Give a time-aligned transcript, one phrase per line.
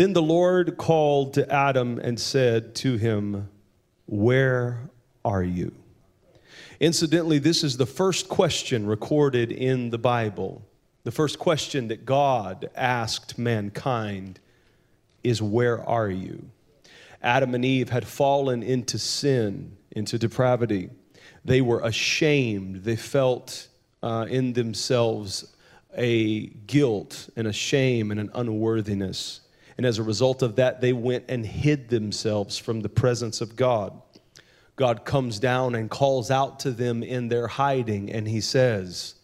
[0.00, 3.50] Then the Lord called to Adam and said to him,
[4.06, 4.88] Where
[5.26, 5.74] are you?
[6.80, 10.66] Incidentally, this is the first question recorded in the Bible.
[11.04, 14.40] The first question that God asked mankind
[15.22, 16.48] is, Where are you?
[17.22, 20.88] Adam and Eve had fallen into sin, into depravity.
[21.44, 22.84] They were ashamed.
[22.84, 23.68] They felt
[24.02, 25.54] uh, in themselves
[25.94, 29.42] a guilt and a shame and an unworthiness.
[29.80, 33.56] And as a result of that, they went and hid themselves from the presence of
[33.56, 33.98] God.
[34.76, 39.14] God comes down and calls out to them in their hiding, and he says,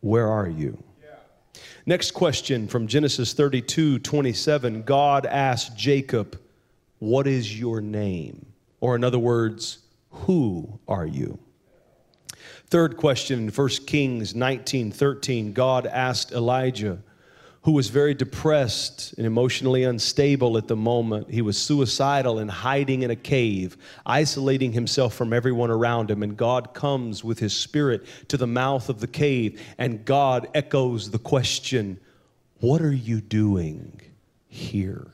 [0.00, 0.82] Where are you?
[1.02, 1.60] Yeah.
[1.84, 4.82] Next question from Genesis 32 27.
[4.84, 6.40] God asked Jacob,
[6.98, 8.46] What is your name?
[8.80, 11.38] Or, in other words, who are you?
[12.68, 17.02] Third question in 1 Kings 19 13, God asked Elijah,
[17.64, 21.30] who was very depressed and emotionally unstable at the moment.
[21.30, 26.22] He was suicidal and hiding in a cave, isolating himself from everyone around him.
[26.22, 31.10] And God comes with his spirit to the mouth of the cave, and God echoes
[31.10, 31.98] the question
[32.60, 33.98] What are you doing
[34.46, 35.10] here?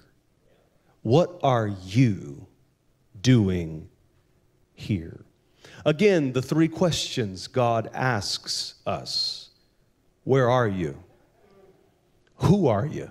[1.02, 2.48] What are you
[3.20, 3.88] doing
[4.74, 5.24] here?
[5.86, 9.50] Again, the three questions God asks us
[10.24, 11.00] Where are you?
[12.42, 13.10] Who are you?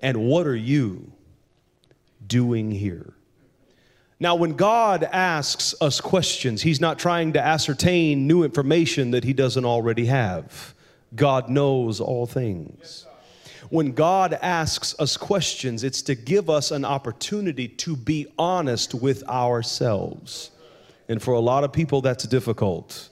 [0.00, 1.12] And what are you
[2.26, 3.14] doing here?
[4.20, 9.32] Now, when God asks us questions, He's not trying to ascertain new information that He
[9.32, 10.74] doesn't already have.
[11.14, 13.06] God knows all things.
[13.70, 19.22] When God asks us questions, it's to give us an opportunity to be honest with
[19.28, 20.50] ourselves.
[21.08, 23.10] And for a lot of people, that's difficult.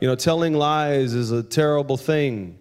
[0.00, 2.58] You know, telling lies is a terrible thing.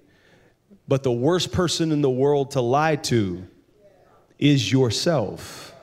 [0.87, 3.45] But the worst person in the world to lie to
[4.39, 5.73] is yourself.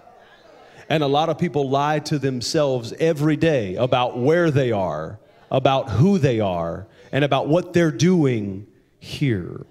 [0.89, 5.19] And a lot of people lie to themselves every day about where they are,
[5.51, 8.67] about who they are, and about what they're doing
[8.99, 9.65] here.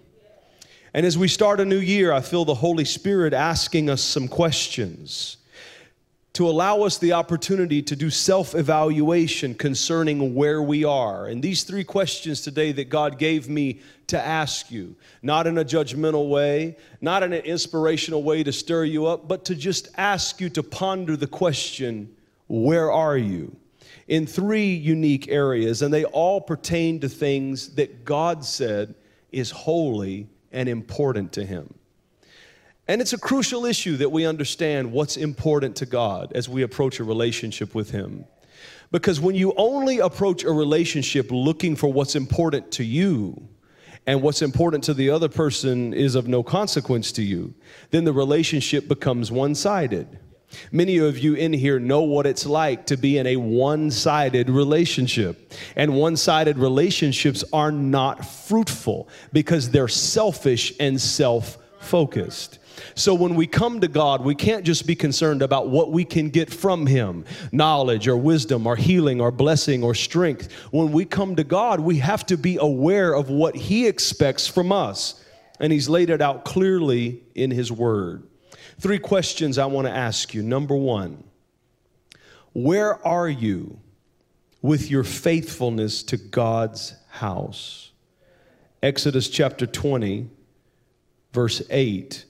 [0.94, 4.28] And as we start a new year, I feel the Holy Spirit asking us some
[4.28, 5.38] questions
[6.34, 11.28] to allow us the opportunity to do self evaluation concerning where we are.
[11.28, 15.66] And these three questions today that God gave me to ask you, not in a
[15.66, 20.42] judgmental way, not in an inspirational way to stir you up, but to just ask
[20.42, 22.16] you to ponder the question,
[22.48, 23.56] Where are you?
[24.08, 28.96] in three unique areas, and they all pertain to things that God said
[29.32, 31.74] is holy and important to Him.
[32.88, 37.00] And it's a crucial issue that we understand what's important to God as we approach
[37.00, 38.26] a relationship with Him.
[38.92, 43.48] Because when you only approach a relationship looking for what's important to you,
[44.06, 47.54] and what's important to the other person is of no consequence to you,
[47.92, 50.20] then the relationship becomes one sided.
[50.72, 54.50] Many of you in here know what it's like to be in a one sided
[54.50, 55.54] relationship.
[55.76, 62.60] And one sided relationships are not fruitful because they're selfish and self focused.
[62.96, 66.30] So when we come to God, we can't just be concerned about what we can
[66.30, 70.52] get from Him knowledge or wisdom or healing or blessing or strength.
[70.72, 74.72] When we come to God, we have to be aware of what He expects from
[74.72, 75.24] us.
[75.60, 78.24] And He's laid it out clearly in His Word.
[78.80, 80.44] Three questions I want to ask you.
[80.44, 81.24] Number one,
[82.54, 83.80] where are you
[84.62, 87.92] with your faithfulness to God's house?
[88.82, 90.30] Exodus chapter 20,
[91.32, 92.26] verse 8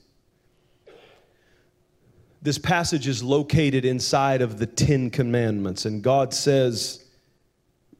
[2.44, 7.02] this passage is located inside of the Ten Commandments, and God says,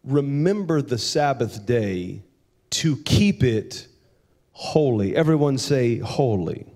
[0.04, 2.22] Remember the Sabbath day
[2.70, 3.88] to keep it
[4.52, 5.16] holy.
[5.16, 6.66] Everyone say, holy.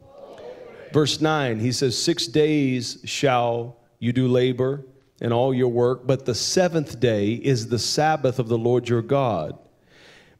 [0.94, 4.86] Verse 9, he says, Six days shall you do labor
[5.20, 9.02] and all your work, but the seventh day is the Sabbath of the Lord your
[9.02, 9.58] God.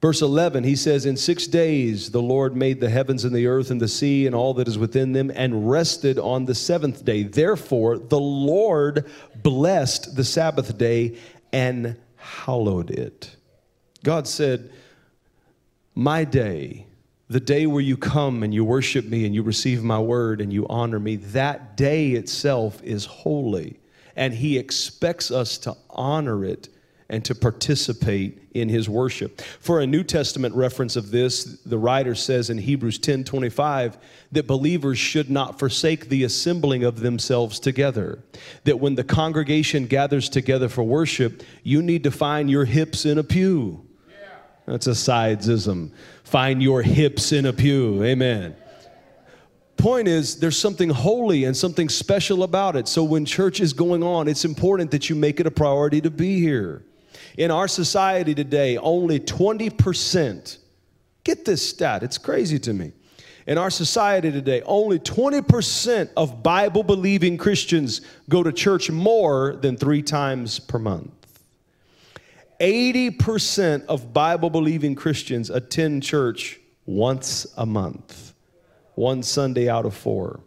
[0.00, 3.71] Verse 11, he says, In six days the Lord made the heavens and the earth
[3.71, 7.25] and the sea and all that is within them, and rested on the seventh day.
[7.25, 9.06] Therefore, the Lord
[9.43, 11.19] blessed the Sabbath day
[11.53, 13.35] and hallowed it.
[14.05, 14.71] God said,
[15.97, 16.87] My day,
[17.29, 20.53] the day where you come and you worship me and you receive my word and
[20.53, 23.81] you honor me, that day itself is holy.
[24.15, 26.69] And he expects us to honor it
[27.10, 29.40] and to participate in his worship.
[29.60, 33.96] For a New Testament reference of this, the writer says in Hebrews 10 25
[34.32, 38.22] that believers should not forsake the assembling of themselves together.
[38.64, 43.19] That when the congregation gathers together for worship, you need to find your hips in
[43.19, 43.84] a pew.
[44.66, 45.93] That's a sidesism.
[46.25, 48.05] Find your hips in a pew.
[48.05, 48.55] Amen.
[49.78, 52.87] Point is, there's something holy and something special about it.
[52.87, 56.10] So when church is going on, it's important that you make it a priority to
[56.10, 56.82] be here.
[57.38, 60.58] In our society today, only 20%,
[61.23, 62.90] get this stat, it's crazy to me.
[63.46, 69.76] In our society today, only 20% of Bible believing Christians go to church more than
[69.76, 71.12] three times per month.
[72.58, 78.34] 80% of Bible believing Christians attend church once a month,
[78.96, 80.41] one Sunday out of four.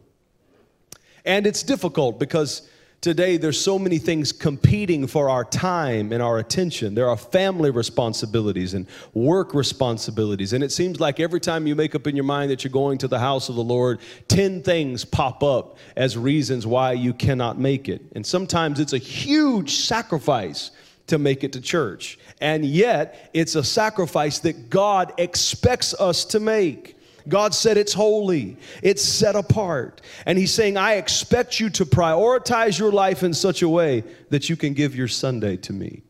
[1.24, 2.68] And it's difficult because
[3.02, 6.94] today there's so many things competing for our time and our attention.
[6.94, 10.54] There are family responsibilities and work responsibilities.
[10.54, 13.00] And it seems like every time you make up in your mind that you're going
[13.00, 17.58] to the house of the Lord, 10 things pop up as reasons why you cannot
[17.60, 18.04] make it.
[18.16, 20.70] And sometimes it's a huge sacrifice
[21.08, 22.20] to make it to church.
[22.40, 26.98] And yet, it's a sacrifice that God expects us to make.
[27.28, 30.02] God said it's holy, it's set apart.
[30.26, 34.50] And He's saying, I expect you to prioritize your life in such a way that
[34.50, 36.04] you can give your Sunday to me.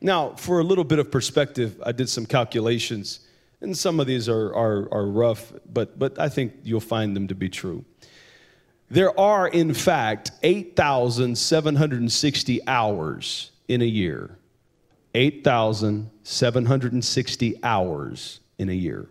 [0.00, 3.20] Now, for a little bit of perspective, I did some calculations,
[3.60, 7.28] and some of these are, are, are rough, but, but I think you'll find them
[7.28, 7.84] to be true.
[8.90, 14.36] There are, in fact, 8,760 hours in a year.
[15.14, 19.08] 8,760 hours in a year.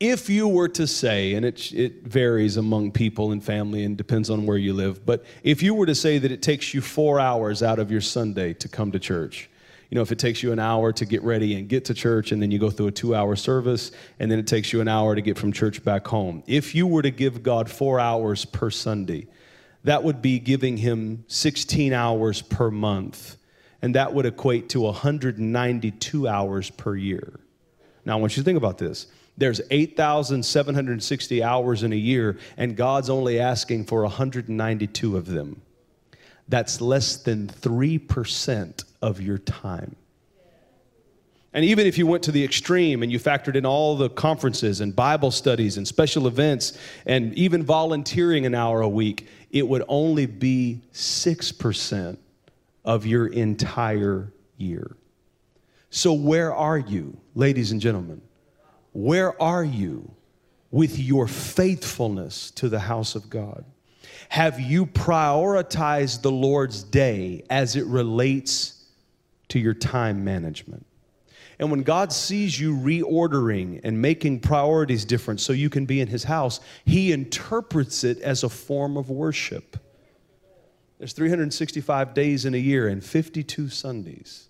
[0.00, 4.30] If you were to say, and it, it varies among people and family and depends
[4.30, 7.18] on where you live, but if you were to say that it takes you four
[7.18, 9.50] hours out of your Sunday to come to church,
[9.90, 12.30] you know, if it takes you an hour to get ready and get to church,
[12.30, 13.90] and then you go through a two hour service,
[14.20, 16.42] and then it takes you an hour to get from church back home.
[16.46, 19.26] If you were to give God four hours per Sunday,
[19.84, 23.38] that would be giving Him 16 hours per month
[23.82, 27.38] and that would equate to 192 hours per year.
[28.04, 29.06] Now, I want you to think about this.
[29.38, 35.62] There's 8,760 hours in a year, and God's only asking for 192 of them.
[36.48, 39.94] That's less than 3% of your time.
[41.52, 44.80] And even if you went to the extreme and you factored in all the conferences
[44.80, 46.76] and Bible studies and special events
[47.06, 52.18] and even volunteering an hour a week, it would only be 6%
[52.84, 54.96] of your entire year.
[55.90, 58.20] So, where are you, ladies and gentlemen?
[58.92, 60.10] Where are you
[60.70, 63.64] with your faithfulness to the house of God?
[64.30, 68.84] Have you prioritized the Lord's day as it relates
[69.48, 70.84] to your time management?
[71.58, 76.08] And when God sees you reordering and making priorities different so you can be in
[76.08, 79.76] His house, He interprets it as a form of worship.
[80.98, 84.47] There's 365 days in a year and 52 Sundays.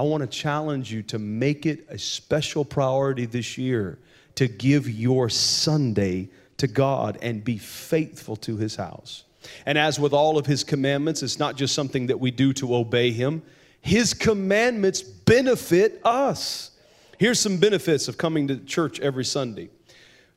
[0.00, 3.98] I want to challenge you to make it a special priority this year
[4.36, 9.24] to give your Sunday to God and be faithful to His house.
[9.66, 12.76] And as with all of His commandments, it's not just something that we do to
[12.76, 13.42] obey Him,
[13.82, 16.70] His commandments benefit us.
[17.18, 19.68] Here's some benefits of coming to church every Sunday.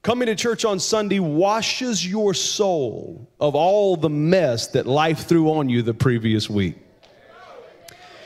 [0.02, 5.54] Coming to church on Sunday washes your soul of all the mess that life threw
[5.54, 6.83] on you the previous week.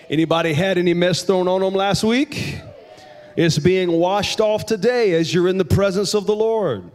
[0.10, 2.60] Anybody had any mess thrown on them last week?
[3.36, 6.90] It's being washed off today as you're in the presence of the Lord.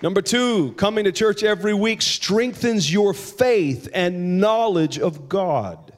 [0.00, 5.92] Number two, coming to church every week strengthens your faith and knowledge of God.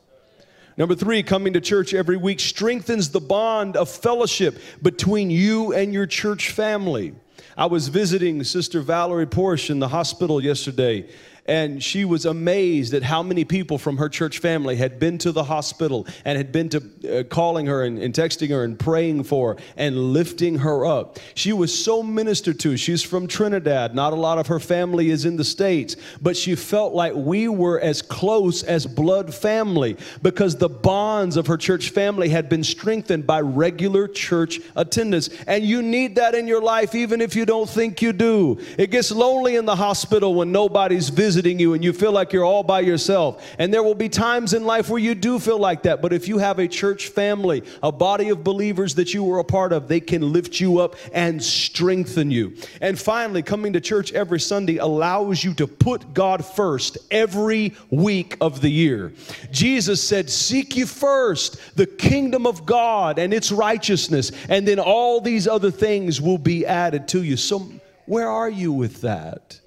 [0.76, 5.94] Number three, coming to church every week strengthens the bond of fellowship between you and
[5.94, 7.14] your church family.
[7.56, 11.08] I was visiting Sister Valerie Porsche in the hospital yesterday,
[11.46, 15.30] and she was amazed at how many people from her church family had been to
[15.30, 19.24] the hospital and had been to uh, calling her and, and, texting her and praying
[19.24, 21.18] for her and lifting her up.
[21.34, 22.76] She was so ministered to.
[22.76, 23.94] She's from Trinidad.
[23.94, 27.48] Not a lot of her family is in the States, but she felt like we
[27.48, 32.64] were as close as blood family because the bonds of her church family had been
[32.64, 35.28] strengthened by regular church attendance.
[35.46, 38.58] And you need that in your life, even if you don't think you do.
[38.78, 42.32] It gets lonely in the hospital when nobody's visiting visiting you and you feel like
[42.32, 43.44] you're all by yourself.
[43.58, 46.00] And there will be times in life where you do feel like that.
[46.00, 49.44] But if you have a church family, a body of believers that you were a
[49.44, 52.54] part of, they can lift you up and strengthen you.
[52.80, 58.36] And finally, coming to church every Sunday allows you to put God first every week
[58.40, 59.12] of the year.
[59.50, 65.20] Jesus said, Seek you first the kingdom of God and its righteousness, and then all
[65.20, 67.36] these other things will be added to you.
[67.36, 67.68] So,
[68.06, 69.58] where are you with that?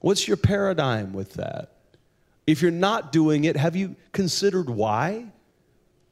[0.00, 1.72] What's your paradigm with that?
[2.46, 5.26] If you're not doing it, have you considered why?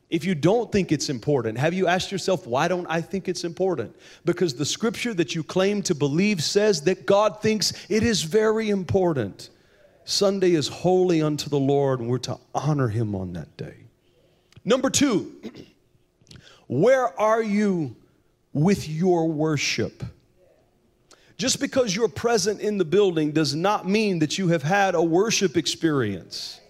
[0.09, 3.43] If you don't think it's important, have you asked yourself, why don't I think it's
[3.43, 3.97] important?
[4.25, 8.71] Because the scripture that you claim to believe says that God thinks it is very
[8.71, 9.51] important.
[10.05, 13.75] Sunday is holy unto the Lord, and we're to honor Him on that day.
[14.65, 15.33] Number two,
[16.69, 17.97] where are you
[18.53, 20.05] with your worship?
[21.39, 25.03] Just because you're present in the building does not mean that you have had a
[25.03, 26.61] worship experience.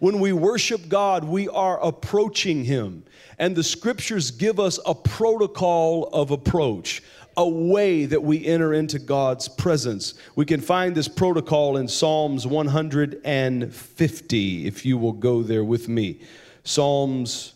[0.00, 3.04] When we worship God, we are approaching Him.
[3.38, 7.02] And the scriptures give us a protocol of approach,
[7.36, 10.14] a way that we enter into God's presence.
[10.34, 16.20] We can find this protocol in Psalms 150, if you will go there with me.
[16.64, 17.54] Psalms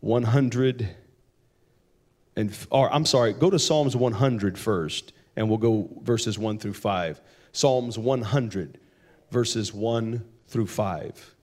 [0.00, 0.96] 100
[2.34, 6.74] and or I'm sorry, go to Psalms 100 first and we'll go verses 1 through
[6.74, 7.20] 5.
[7.52, 8.78] Psalms 100
[9.30, 11.34] verses 1 through 5.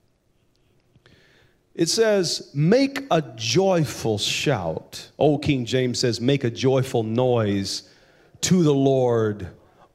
[1.75, 5.09] It says, Make a joyful shout.
[5.17, 7.89] Old King James says, Make a joyful noise
[8.41, 9.47] to the Lord,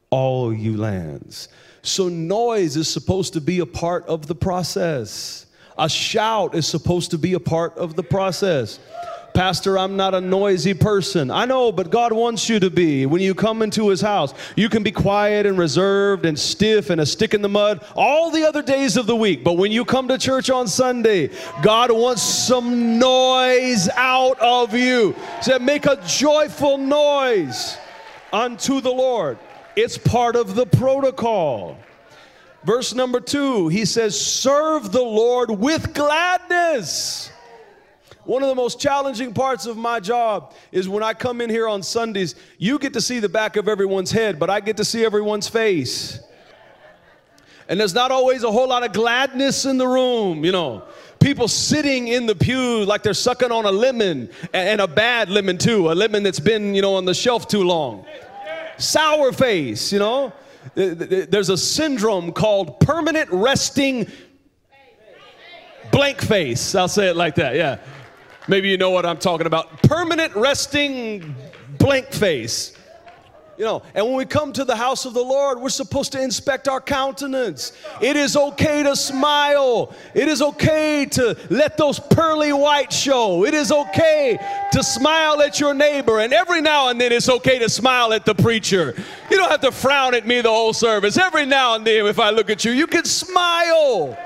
[0.09, 1.47] all you lands.
[1.81, 5.45] So, noise is supposed to be a part of the process.
[5.77, 8.79] A shout is supposed to be a part of the process.
[9.35, 11.29] Pastor, I'm not a noisy person.
[11.29, 13.05] I know, but God wants you to be.
[13.05, 17.01] When you come into His house, you can be quiet and reserved and stiff and
[17.01, 19.43] a stick in the mud all the other days of the week.
[19.43, 25.13] But when you come to church on Sunday, God wants some noise out of you.
[25.41, 27.77] So make a joyful noise
[28.31, 29.37] unto the Lord.
[29.75, 31.77] It's part of the protocol.
[32.63, 37.31] Verse number two, he says, Serve the Lord with gladness.
[38.25, 41.67] One of the most challenging parts of my job is when I come in here
[41.67, 44.85] on Sundays, you get to see the back of everyone's head, but I get to
[44.85, 46.19] see everyone's face.
[47.69, 50.83] And there's not always a whole lot of gladness in the room, you know.
[51.19, 55.57] People sitting in the pew like they're sucking on a lemon and a bad lemon
[55.57, 58.05] too, a lemon that's been, you know, on the shelf too long.
[58.77, 60.33] Sour face, you know.
[60.73, 64.07] There's a syndrome called permanent resting
[65.91, 66.75] blank face.
[66.75, 67.77] I'll say it like that, yeah.
[68.47, 69.81] Maybe you know what I'm talking about.
[69.83, 71.35] Permanent resting
[71.77, 72.73] blank face.
[73.57, 76.21] You know, and when we come to the house of the Lord, we're supposed to
[76.21, 77.71] inspect our countenance.
[78.01, 79.95] It is okay to smile.
[80.13, 83.45] It is okay to let those pearly whites show.
[83.45, 84.37] It is okay
[84.73, 86.19] to smile at your neighbor.
[86.19, 88.93] And every now and then it's okay to smile at the preacher.
[89.31, 91.17] You don't have to frown at me the whole service.
[91.17, 94.17] Every now and then, if I look at you, you can smile.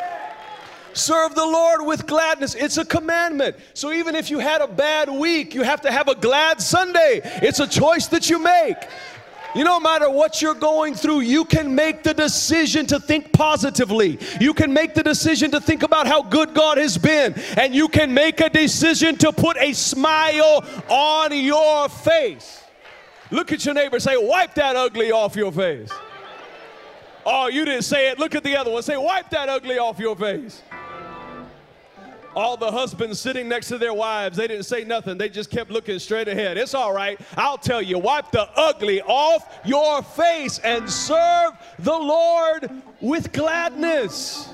[0.99, 2.55] Serve the Lord with gladness.
[2.55, 3.55] It's a commandment.
[3.73, 7.21] So even if you had a bad week, you have to have a glad Sunday.
[7.23, 8.77] It's a choice that you make.
[9.55, 13.31] You know, no matter what you're going through, you can make the decision to think
[13.31, 14.19] positively.
[14.39, 17.33] You can make the decision to think about how good God has been.
[17.57, 22.61] And you can make a decision to put a smile on your face.
[23.31, 25.89] Look at your neighbor, say, wipe that ugly off your face.
[27.25, 28.19] Oh, you didn't say it.
[28.19, 28.83] Look at the other one.
[28.83, 30.61] Say, wipe that ugly off your face.
[32.39, 35.17] All the husbands sitting next to their wives, they didn't say nothing.
[35.17, 36.57] They just kept looking straight ahead.
[36.57, 37.19] It's all right.
[37.35, 44.47] I'll tell you, wipe the ugly off your face and serve the Lord with gladness.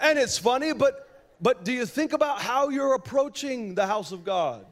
[0.00, 1.08] And it's funny, but
[1.40, 4.64] but do you think about how you're approaching the house of God?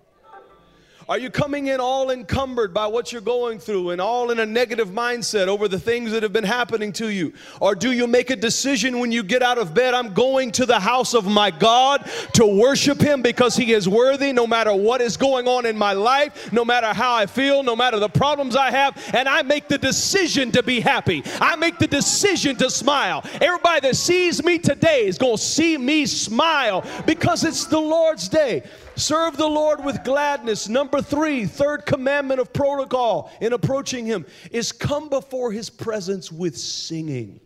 [1.09, 4.47] Are you coming in all encumbered by what you're going through and all in a
[4.47, 7.33] negative mindset over the things that have been happening to you?
[7.61, 10.67] Or do you make a decision when you get out of bed, I'm going to
[10.67, 15.01] the house of my God to worship Him because He is worthy no matter what
[15.01, 18.55] is going on in my life, no matter how I feel, no matter the problems
[18.55, 21.23] I have, and I make the decision to be happy.
[21.41, 23.25] I make the decision to smile.
[23.41, 28.29] Everybody that sees me today is going to see me smile because it's the Lord's
[28.29, 28.63] day.
[28.95, 30.69] Serve the Lord with gladness.
[30.69, 36.57] Number three, third commandment of protocol in approaching Him is come before His presence with
[36.57, 37.41] singing.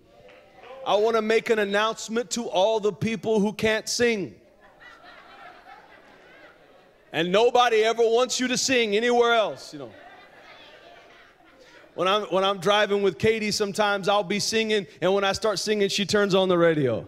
[0.87, 4.35] I want to make an announcement to all the people who can't sing.
[7.13, 9.91] And nobody ever wants you to sing anywhere else, you know.
[11.95, 15.59] When I'm, when I'm driving with Katie, sometimes I'll be singing, and when I start
[15.59, 17.07] singing, she turns on the radio.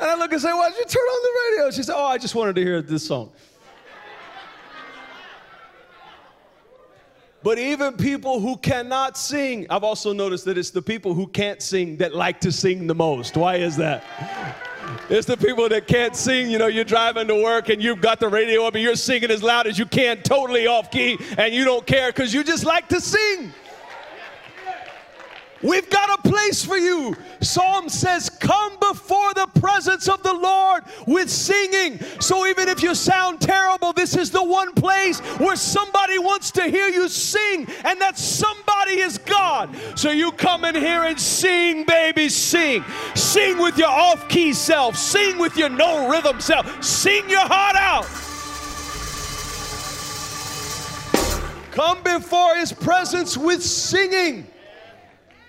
[0.00, 1.70] And I look and say, Why'd you turn on the radio?
[1.70, 3.32] She said, Oh, I just wanted to hear this song.
[7.42, 11.62] But even people who cannot sing, I've also noticed that it's the people who can't
[11.62, 13.36] sing that like to sing the most.
[13.36, 14.04] Why is that?
[15.08, 16.50] It's the people that can't sing.
[16.50, 19.30] You know, you're driving to work and you've got the radio up and you're singing
[19.30, 22.64] as loud as you can, totally off key, and you don't care because you just
[22.64, 23.52] like to sing.
[25.62, 27.16] We've got a place for you.
[27.40, 31.98] Psalm says, Come before the presence of the Lord with singing.
[32.20, 36.64] So even if you sound terrible, this is the one place where somebody wants to
[36.64, 39.74] hear you sing, and that somebody is God.
[39.96, 42.84] So you come in here and sing, baby, sing.
[43.16, 47.74] Sing with your off key self, sing with your no rhythm self, sing your heart
[47.74, 48.06] out.
[51.72, 54.46] Come before his presence with singing.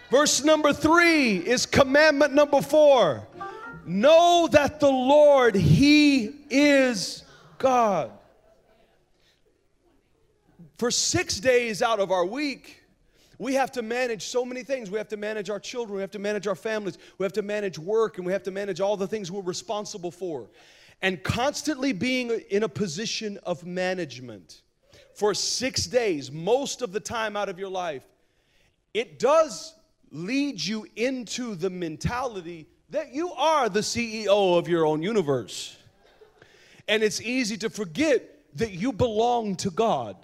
[0.10, 3.28] Verse number three is commandment number four.
[3.86, 7.24] Know that the Lord, He is
[7.60, 8.12] God.
[10.78, 12.84] For six days out of our week,
[13.38, 14.90] we have to manage so many things.
[14.90, 17.42] We have to manage our children, we have to manage our families, we have to
[17.42, 20.50] manage work, and we have to manage all the things we're responsible for.
[21.02, 24.62] And constantly being in a position of management
[25.16, 28.04] for six days, most of the time out of your life,
[28.94, 29.76] it does
[30.12, 35.78] lead you into the mentality that you are the CEO of your own universe.
[36.88, 38.24] And it's easy to forget
[38.56, 40.18] that you belong to God,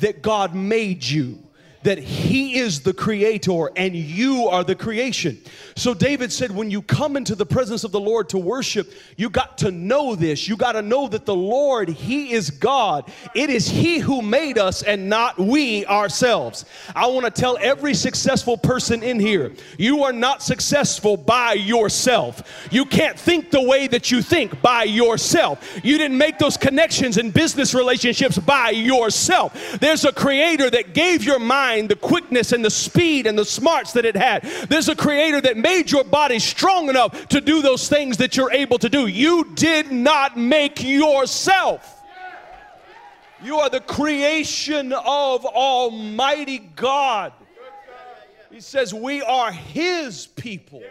[0.00, 1.43] that God made you
[1.84, 5.40] that He is the creator and you are the creation.
[5.76, 9.30] So David said, when you come into the presence of the Lord to worship, you
[9.30, 10.48] got to know this.
[10.48, 13.10] You got to know that the Lord, He is God.
[13.34, 16.64] It is He who made us and not we ourselves.
[16.96, 22.68] I want to tell every successful person in here, you are not successful by yourself.
[22.70, 25.80] You can't think the way that you think by yourself.
[25.84, 29.78] You didn't make those connections in business relationships by yourself.
[29.80, 33.44] There's a creator that gave your mind mind, the quickness and the speed and the
[33.44, 34.42] smarts that it had.
[34.68, 38.52] There's a creator that made your body strong enough to do those things that you're
[38.52, 39.06] able to do.
[39.06, 42.02] You did not make yourself.
[43.42, 47.32] You are the creation of Almighty God.
[48.50, 50.82] He says, We are His people.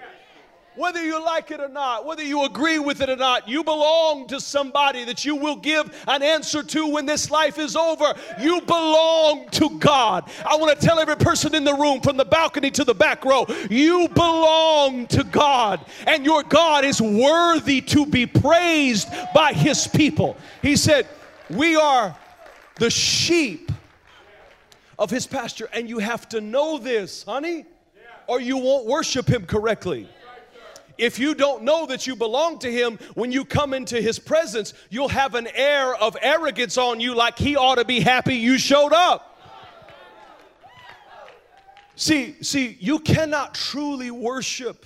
[0.75, 4.25] Whether you like it or not, whether you agree with it or not, you belong
[4.27, 8.14] to somebody that you will give an answer to when this life is over.
[8.40, 10.29] You belong to God.
[10.44, 13.24] I want to tell every person in the room, from the balcony to the back
[13.24, 19.88] row, you belong to God, and your God is worthy to be praised by His
[19.88, 20.38] people.
[20.64, 21.07] He said,
[21.51, 22.18] We are
[22.75, 23.72] the sheep
[24.98, 27.66] of His pasture, and you have to know this, honey,
[28.25, 30.09] or you won't worship Him correctly.
[30.98, 34.74] If you don't know that you belong to Him, when you come into His presence,
[34.90, 38.58] you'll have an air of arrogance on you like He ought to be happy you
[38.58, 39.29] showed up.
[41.96, 44.86] See, see, you cannot truly worship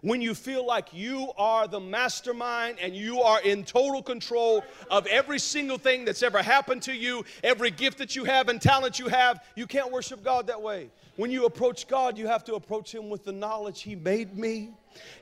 [0.00, 5.06] when you feel like you are the mastermind and you are in total control of
[5.06, 8.98] every single thing that's ever happened to you, every gift that you have and talent
[8.98, 10.90] you have, you can't worship God that way.
[11.16, 14.70] When you approach God, you have to approach Him with the knowledge He made me.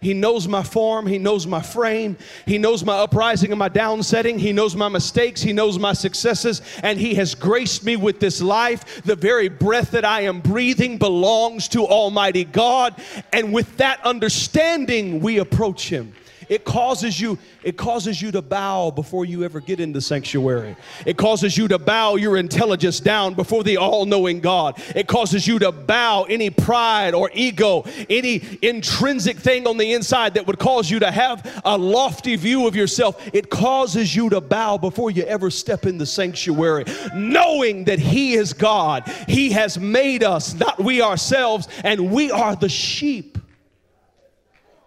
[0.01, 1.07] He knows my form.
[1.07, 2.17] He knows my frame.
[2.45, 4.39] He knows my uprising and my downsetting.
[4.39, 5.43] He knows my mistakes.
[5.43, 6.63] He knows my successes.
[6.83, 9.03] And He has graced me with this life.
[9.03, 12.95] The very breath that I am breathing belongs to Almighty God.
[13.33, 16.13] And with that understanding, we approach Him.
[16.49, 20.77] It causes you, it causes you to bow before you ever get into sanctuary.
[21.05, 24.81] It causes you to bow your intelligence down before the all-knowing God.
[24.95, 30.35] It causes you to bow any pride or ego, any intrinsic thing on the inside
[30.35, 33.29] that would cause you to have a lofty view of yourself.
[33.33, 38.35] It causes you to bow before you ever step in the sanctuary, knowing that He
[38.35, 39.09] is God.
[39.29, 43.39] He has made us, not we ourselves, and we are the sheep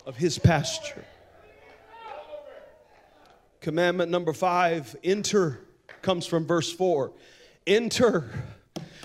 [0.05, 1.03] of His pasture.
[3.61, 5.59] Commandment number five enter
[6.01, 7.11] comes from verse four.
[7.67, 8.29] Enter.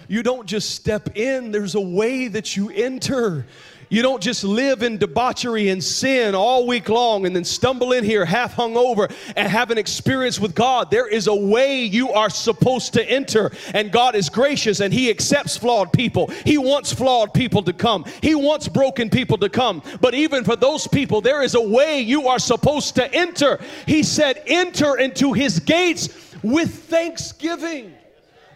[0.06, 3.46] You don't just step in, there's a way that you enter.
[3.94, 8.02] You don't just live in debauchery and sin all week long and then stumble in
[8.02, 10.90] here half hung over and have an experience with God.
[10.90, 15.10] There is a way you are supposed to enter, and God is gracious and He
[15.10, 16.26] accepts flawed people.
[16.44, 19.80] He wants flawed people to come, He wants broken people to come.
[20.00, 23.60] But even for those people, there is a way you are supposed to enter.
[23.86, 26.08] He said, Enter into His gates
[26.42, 27.93] with thanksgiving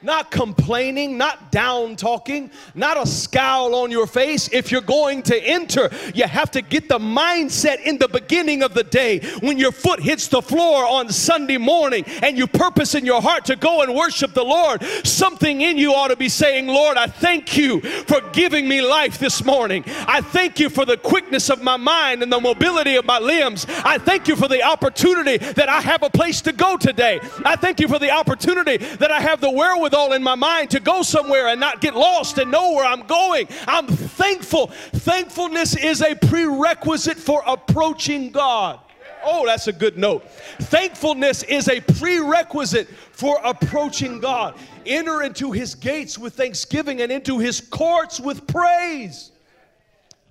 [0.02, 4.48] not complaining, not down talking, not a scowl on your face.
[4.52, 8.74] If you're going to enter, you have to get the mindset in the beginning of
[8.74, 13.04] the day when your foot hits the floor on Sunday morning and you purpose in
[13.04, 14.82] your heart to go and worship the Lord.
[15.04, 19.18] Something in you ought to be saying, Lord, I thank you for giving me life
[19.18, 19.84] this morning.
[20.06, 23.66] I thank you for the quickness of my mind and the mobility of my limbs.
[23.68, 27.20] I thank you for the opportunity that I have a place to go today.
[27.44, 30.70] I thank you for the opportunity that I have the wherewithal wherewithal in my mind
[30.70, 33.48] to go somewhere and not get lost and know where I'm going.
[33.66, 34.68] I'm thankful.
[34.68, 38.80] Thankfulness is a prerequisite for approaching God.
[39.24, 40.28] Oh, that's a good note.
[40.60, 44.54] Thankfulness is a prerequisite for approaching God.
[44.86, 49.32] Enter into his gates with thanksgiving and into his courts with praise.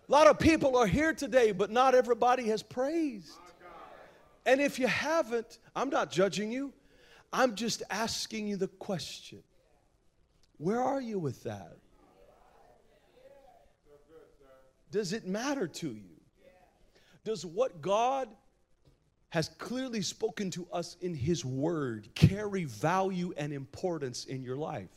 [0.07, 3.33] A lot of people are here today, but not everybody has praised.
[4.45, 6.71] And if you haven't, I'm not judging you.
[7.33, 9.43] I'm just asking you the question
[10.57, 11.77] where are you with that?
[14.91, 16.17] Does it matter to you?
[17.23, 18.29] Does what God
[19.29, 24.89] has clearly spoken to us in His Word carry value and importance in your life?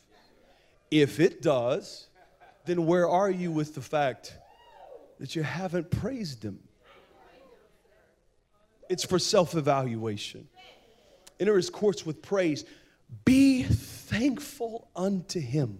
[0.89, 2.07] If it does,
[2.65, 4.33] then where are you with the fact
[5.19, 6.59] that you haven't praised Him?
[8.89, 10.47] It's for self evaluation.
[11.39, 12.65] Enter His courts with praise.
[13.25, 13.63] Be
[14.11, 15.79] thankful unto Him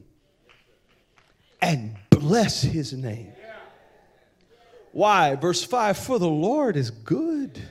[1.62, 3.34] and bless His name.
[4.94, 5.36] Why?
[5.36, 7.62] Verse 5 For the Lord is good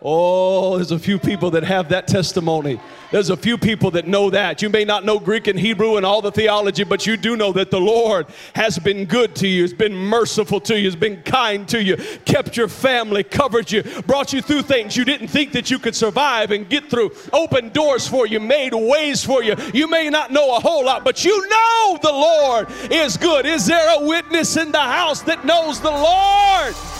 [0.00, 2.80] Oh, there's a few people that have that testimony.
[3.10, 4.62] There's a few people that know that.
[4.62, 7.50] You may not know Greek and Hebrew and all the theology, but you do know
[7.52, 11.20] that the Lord has been good to you, has been merciful to you, has been
[11.22, 15.50] kind to you, kept your family, covered you, brought you through things you didn't think
[15.52, 19.56] that you could survive and get through, opened doors for you, made ways for you.
[19.74, 23.46] You may not know a whole lot, but you know the Lord is good.
[23.46, 26.97] Is there a witness in the house that knows the Lord?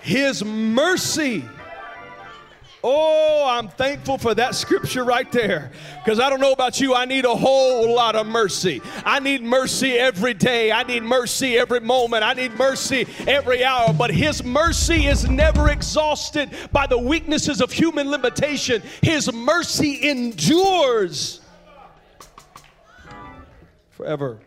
[0.00, 1.44] His mercy.
[2.82, 5.72] Oh, I'm thankful for that scripture right there.
[6.04, 8.80] Because I don't know about you, I need a whole lot of mercy.
[9.04, 10.70] I need mercy every day.
[10.70, 12.22] I need mercy every moment.
[12.22, 13.92] I need mercy every hour.
[13.92, 18.80] But His mercy is never exhausted by the weaknesses of human limitation.
[19.02, 21.40] His mercy endures
[23.90, 24.38] forever.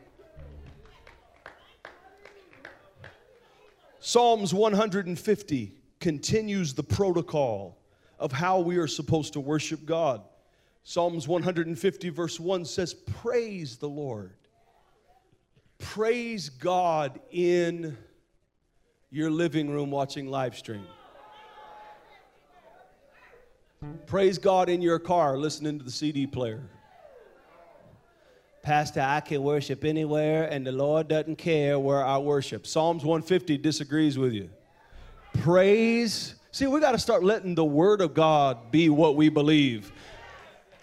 [4.03, 7.77] Psalms 150 continues the protocol
[8.17, 10.23] of how we are supposed to worship God.
[10.83, 14.33] Psalms 150, verse 1 says, Praise the Lord.
[15.77, 17.95] Praise God in
[19.11, 20.87] your living room watching live stream.
[24.07, 26.63] Praise God in your car listening to the CD player.
[28.62, 32.67] Pastor, I can worship anywhere, and the Lord doesn't care where I worship.
[32.67, 34.50] Psalms 150 disagrees with you.
[35.39, 36.36] Praise.
[36.52, 39.91] See, we got to start letting the Word of God be what we believe.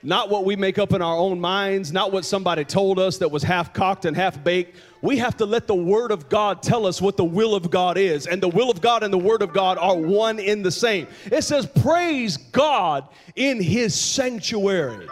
[0.03, 3.31] Not what we make up in our own minds, not what somebody told us that
[3.31, 4.77] was half cocked and half baked.
[5.01, 7.97] We have to let the Word of God tell us what the will of God
[7.97, 8.27] is.
[8.27, 11.07] And the will of God and the Word of God are one in the same.
[11.27, 15.09] It says, Praise God in His sanctuary.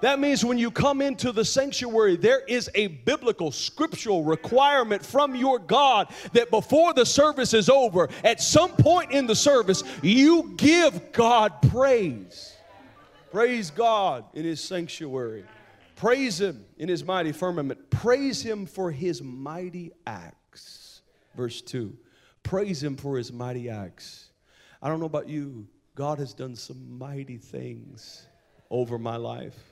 [0.00, 5.34] That means when you come into the sanctuary, there is a biblical, scriptural requirement from
[5.34, 10.54] your God that before the service is over, at some point in the service, you
[10.56, 12.56] give God praise.
[13.30, 15.44] Praise God in His sanctuary.
[15.96, 17.90] Praise Him in His mighty firmament.
[17.90, 21.02] Praise Him for His mighty acts.
[21.36, 21.96] Verse 2
[22.42, 24.30] Praise Him for His mighty acts.
[24.82, 28.26] I don't know about you, God has done some mighty things
[28.70, 29.69] over my life.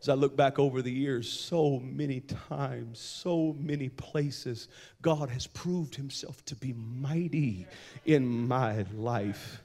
[0.00, 4.68] As I look back over the years, so many times, so many places,
[5.02, 7.66] God has proved himself to be mighty
[8.06, 9.62] in my life.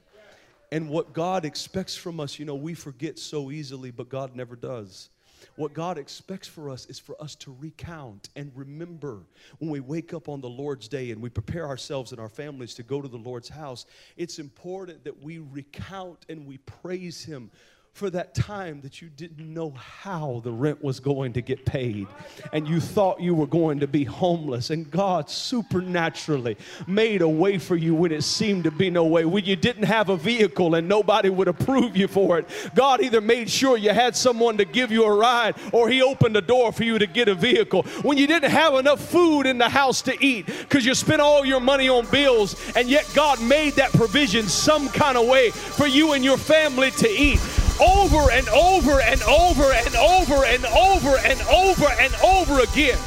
[0.72, 4.56] And what God expects from us, you know, we forget so easily, but God never
[4.56, 5.10] does.
[5.56, 9.20] What God expects for us is for us to recount and remember
[9.60, 12.74] when we wake up on the Lord's day and we prepare ourselves and our families
[12.76, 13.86] to go to the Lord's house.
[14.18, 17.52] It's important that we recount and we praise Him
[17.94, 22.08] for that time that you didn't know how the rent was going to get paid
[22.52, 27.60] and you thought you were going to be homeless and God supernaturally made a way
[27.60, 30.74] for you when it seemed to be no way when you didn't have a vehicle
[30.74, 32.48] and nobody would approve you for it.
[32.74, 36.36] God either made sure you had someone to give you a ride or he opened
[36.36, 37.84] a door for you to get a vehicle.
[38.02, 41.46] When you didn't have enough food in the house to eat because you spent all
[41.46, 45.86] your money on bills and yet God made that provision some kind of way for
[45.86, 47.40] you and your family to eat
[47.80, 53.00] over and over and over and over and over and over and over again.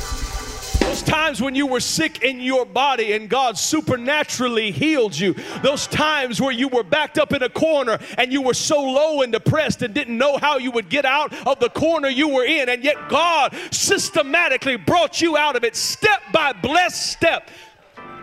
[0.81, 5.35] Those times when you were sick in your body and God supernaturally healed you.
[5.63, 9.23] Those times where you were backed up in a corner and you were so low
[9.23, 12.45] and depressed and didn't know how you would get out of the corner you were
[12.45, 12.69] in.
[12.69, 17.51] And yet God systematically brought you out of it step by blessed step.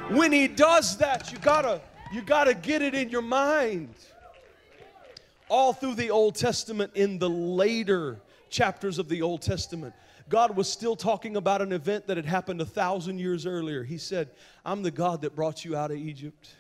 [0.10, 3.94] When He does that, you gotta, you gotta get it in your mind
[5.54, 9.94] All through the Old Testament, in the later chapters of the Old Testament,
[10.28, 13.84] God was still talking about an event that had happened a thousand years earlier.
[13.84, 14.32] He said,
[14.66, 16.56] I'm the God that brought you out of Egypt.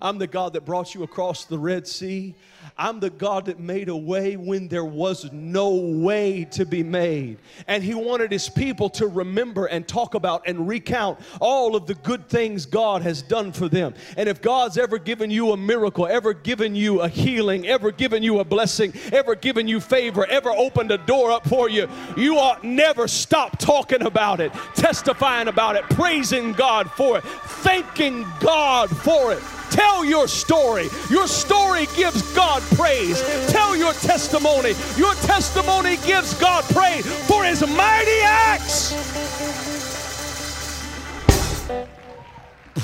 [0.00, 2.34] I'm the God that brought you across the Red Sea.
[2.76, 7.38] I'm the God that made a way when there was no way to be made.
[7.66, 11.94] And He wanted His people to remember and talk about and recount all of the
[11.94, 13.94] good things God has done for them.
[14.16, 18.22] And if God's ever given you a miracle, ever given you a healing, ever given
[18.22, 22.38] you a blessing, ever given you favor, ever opened a door up for you, you
[22.38, 28.88] ought never stop talking about it, testifying about it, praising God for it, thanking God
[28.88, 29.42] for it.
[29.78, 30.88] Tell your story.
[31.08, 33.22] Your story gives God praise.
[33.48, 34.74] Tell your testimony.
[34.96, 38.92] Your testimony gives God praise for his mighty acts.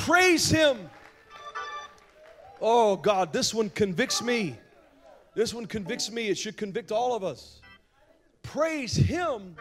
[0.04, 0.88] Praise him.
[2.61, 4.57] Oh God, this one convicts me.
[5.35, 6.28] This one convicts me.
[6.28, 7.61] It should convict all of us.
[8.44, 9.57] Praise him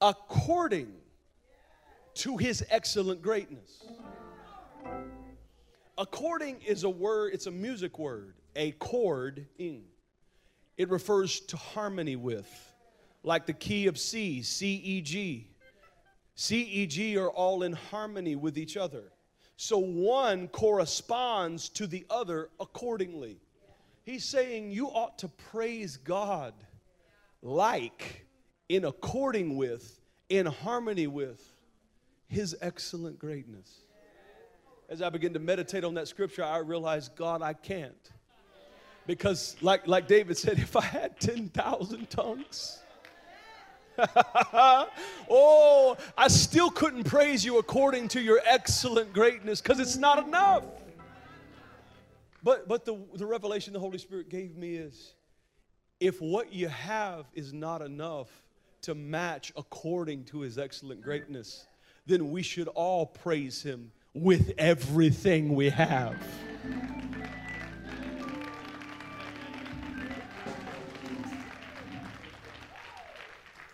[0.00, 0.94] according
[2.14, 3.84] to his excellent greatness.
[5.98, 9.46] According is a word, it's a music word, a chord.
[10.76, 12.46] It refers to harmony with,
[13.22, 15.48] like the key of C, C, E, G.
[16.34, 19.04] C, E, G are all in harmony with each other.
[19.56, 23.38] So one corresponds to the other accordingly.
[24.04, 26.52] He's saying you ought to praise God
[27.40, 28.26] like,
[28.68, 31.42] in according with, in harmony with
[32.28, 33.85] His excellent greatness
[34.88, 38.10] as I begin to meditate on that scripture, I realize, God, I can't.
[39.06, 42.78] Because, like, like David said, if I had 10,000 tongues,
[45.30, 50.64] oh, I still couldn't praise you according to your excellent greatness because it's not enough.
[52.42, 55.14] But, but the, the revelation the Holy Spirit gave me is
[55.98, 58.28] if what you have is not enough
[58.82, 61.66] to match according to his excellent greatness,
[62.04, 66.16] then we should all praise him with everything we have.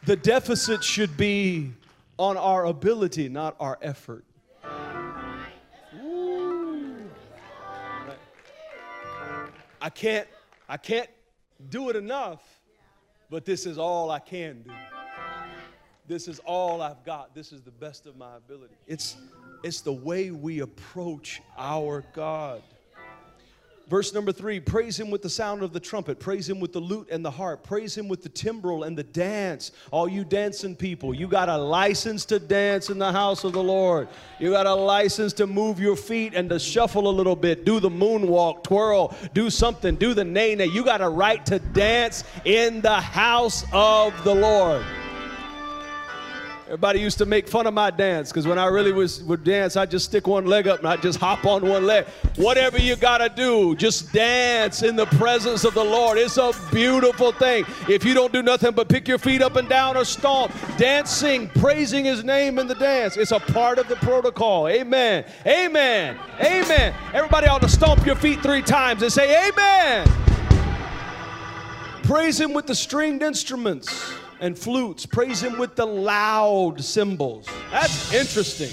[0.05, 1.73] The deficit should be
[2.19, 4.25] on our ability, not our effort.
[9.81, 10.27] I can't
[10.69, 11.09] I can't
[11.71, 12.43] do it enough,
[13.31, 14.73] but this is all I can do.
[16.09, 17.33] This is all I've got.
[17.33, 18.75] This is the best of my ability.
[18.89, 19.17] It's
[19.63, 22.63] it's the way we approach our God.
[23.93, 26.81] Verse number three praise him with the sound of the trumpet, praise him with the
[26.81, 29.73] lute and the harp, praise him with the timbrel and the dance.
[29.91, 33.63] All you dancing people, you got a license to dance in the house of the
[33.63, 34.09] Lord.
[34.39, 37.81] You got a license to move your feet and to shuffle a little bit, do
[37.81, 40.65] the moonwalk, twirl, do something, do the Nae Nae.
[40.65, 44.87] You got a right to dance in the house of the Lord.
[46.73, 49.77] Everybody used to make fun of my dance because when I really was would dance,
[49.77, 52.07] I'd just stick one leg up and I'd just hop on one leg.
[52.37, 56.17] Whatever you gotta do, just dance in the presence of the Lord.
[56.17, 57.67] It's a beautiful thing.
[57.91, 61.51] If you don't do nothing but pick your feet up and down or stomp, dancing,
[61.51, 64.67] praising his name in the dance, it's a part of the protocol.
[64.67, 65.27] Amen.
[65.45, 66.19] Amen.
[66.41, 66.95] Amen.
[67.13, 70.09] Everybody ought to stomp your feet three times and say, Amen.
[72.05, 75.07] Praise him with the stringed instruments and flutes.
[75.07, 77.47] Praise him with the loud cymbals.
[77.71, 78.71] That's interesting.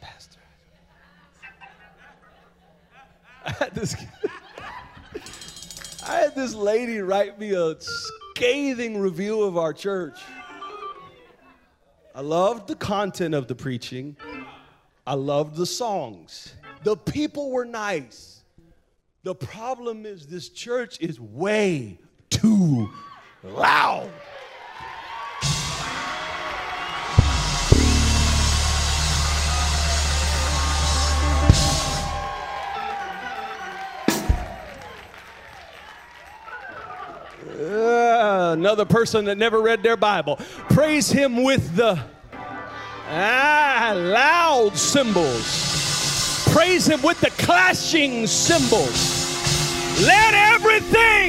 [0.00, 0.38] Pastor.
[3.44, 3.96] I had this.
[6.06, 10.18] I had this lady write me a scathing review of our church.
[12.14, 14.16] I loved the content of the preaching.
[15.06, 16.54] I loved the songs.
[16.82, 18.42] The people were nice.
[19.22, 22.90] The problem is this church is way too
[23.42, 24.10] loud.
[37.60, 40.36] Uh, another person that never read their Bible.
[40.70, 42.02] Praise him with the
[43.08, 46.48] ah, loud cymbals.
[46.52, 49.20] Praise him with the clashing cymbals.
[50.00, 51.19] Let everything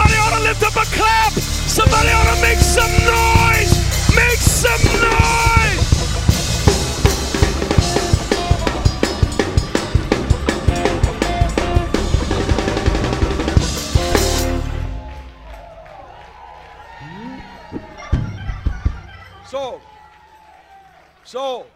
[0.00, 1.32] Somebody ought to lift up a clap.
[1.32, 4.16] Somebody ought to make some noise.
[4.16, 5.50] Make some noise.
[19.46, 19.82] So,
[21.24, 21.66] so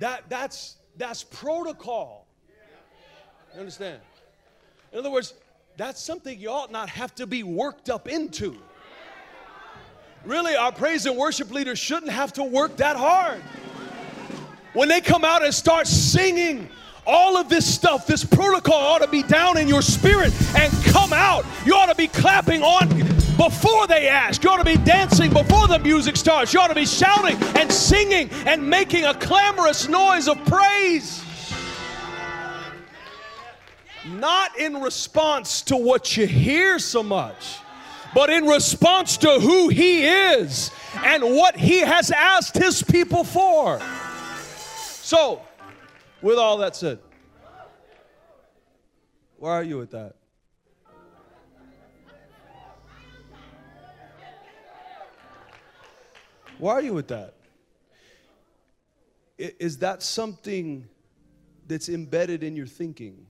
[0.00, 2.26] that that's that's protocol.
[3.54, 4.00] You understand?
[4.96, 5.34] In other words,
[5.76, 8.56] that's something you ought not have to be worked up into.
[10.24, 13.42] Really, our praise and worship leaders shouldn't have to work that hard.
[14.72, 16.70] When they come out and start singing,
[17.06, 21.12] all of this stuff, this protocol ought to be down in your spirit and come
[21.12, 21.44] out.
[21.66, 22.88] You ought to be clapping on
[23.36, 24.42] before they ask.
[24.42, 26.54] You ought to be dancing before the music starts.
[26.54, 31.25] You ought to be shouting and singing and making a clamorous noise of praise.
[34.18, 37.58] Not in response to what you hear so much,
[38.14, 40.70] but in response to who He is
[41.04, 43.80] and what He has asked His people for.
[45.02, 45.42] So,
[46.22, 46.98] with all that said,
[49.38, 50.14] where are you with that?
[56.58, 57.34] Why are you with that?
[59.36, 60.88] Is that something
[61.66, 63.25] that's embedded in your thinking?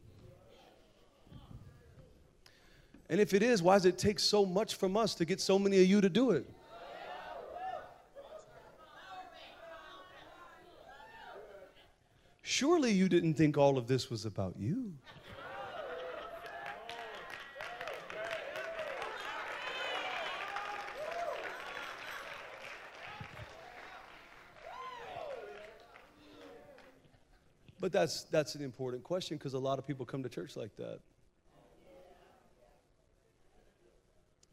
[3.09, 5.59] And if it is, why does it take so much from us to get so
[5.59, 6.49] many of you to do it?
[12.42, 14.92] Surely you didn't think all of this was about you.
[27.79, 30.75] But that's, that's an important question because a lot of people come to church like
[30.77, 30.99] that.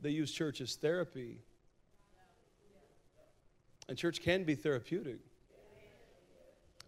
[0.03, 1.37] They use church as therapy.
[3.87, 5.19] And church can be therapeutic.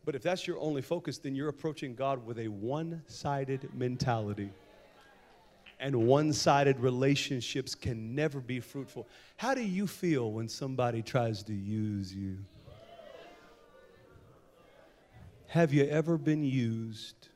[0.03, 4.51] But if that's your only focus, then you're approaching God with a one sided mentality.
[5.79, 9.07] And one sided relationships can never be fruitful.
[9.37, 12.37] How do you feel when somebody tries to use you?
[15.47, 17.29] Have you ever been used?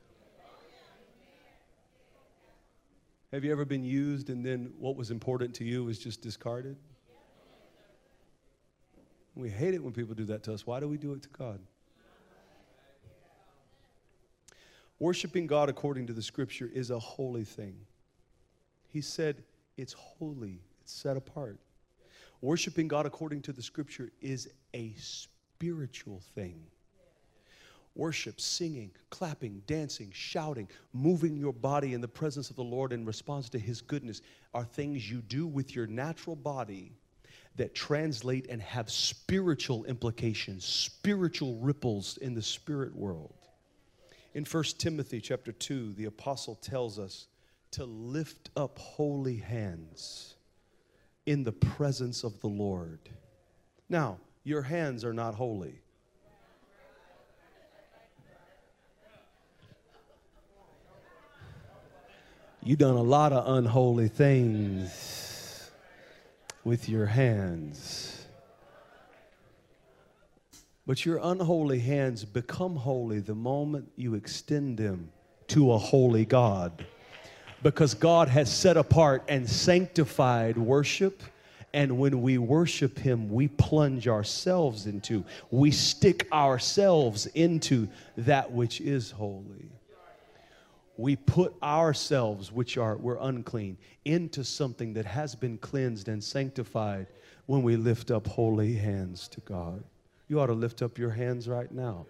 [3.32, 6.76] Have you ever been used and then what was important to you was just discarded?
[9.36, 10.66] We hate it when people do that to us.
[10.66, 11.60] Why do we do it to God?
[14.98, 17.76] Worshiping God according to the scripture is a holy thing.
[18.88, 19.44] He said
[19.76, 21.58] it's holy, it's set apart.
[22.42, 26.60] Worshiping God according to the scripture is a spiritual thing
[28.00, 33.04] worship, singing, clapping, dancing, shouting, moving your body in the presence of the Lord in
[33.04, 34.22] response to His goodness
[34.54, 36.92] are things you do with your natural body
[37.56, 43.34] that translate and have spiritual implications, spiritual ripples in the spirit world.
[44.32, 47.26] In 1 Timothy chapter 2, the apostle tells us
[47.72, 50.36] to lift up holy hands
[51.26, 53.10] in the presence of the Lord.
[53.90, 55.79] Now, your hands are not holy.
[62.62, 65.70] You done a lot of unholy things
[66.62, 68.26] with your hands.
[70.86, 75.10] But your unholy hands become holy the moment you extend them
[75.48, 76.84] to a holy God.
[77.62, 81.22] Because God has set apart and sanctified worship.
[81.72, 88.80] And when we worship Him, we plunge ourselves into, we stick ourselves into that which
[88.80, 89.70] is holy
[91.00, 97.06] we put ourselves, which are we're unclean, into something that has been cleansed and sanctified
[97.46, 99.82] when we lift up holy hands to God.
[100.28, 102.06] You ought to lift up your hands right now.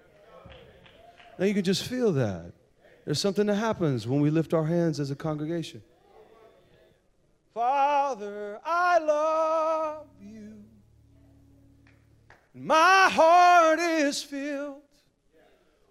[1.38, 2.53] Now you can just feel that.
[3.05, 5.83] There's something that happens when we lift our hands as a congregation.
[7.55, 10.64] Father, I love you.
[12.53, 14.82] My heart is filled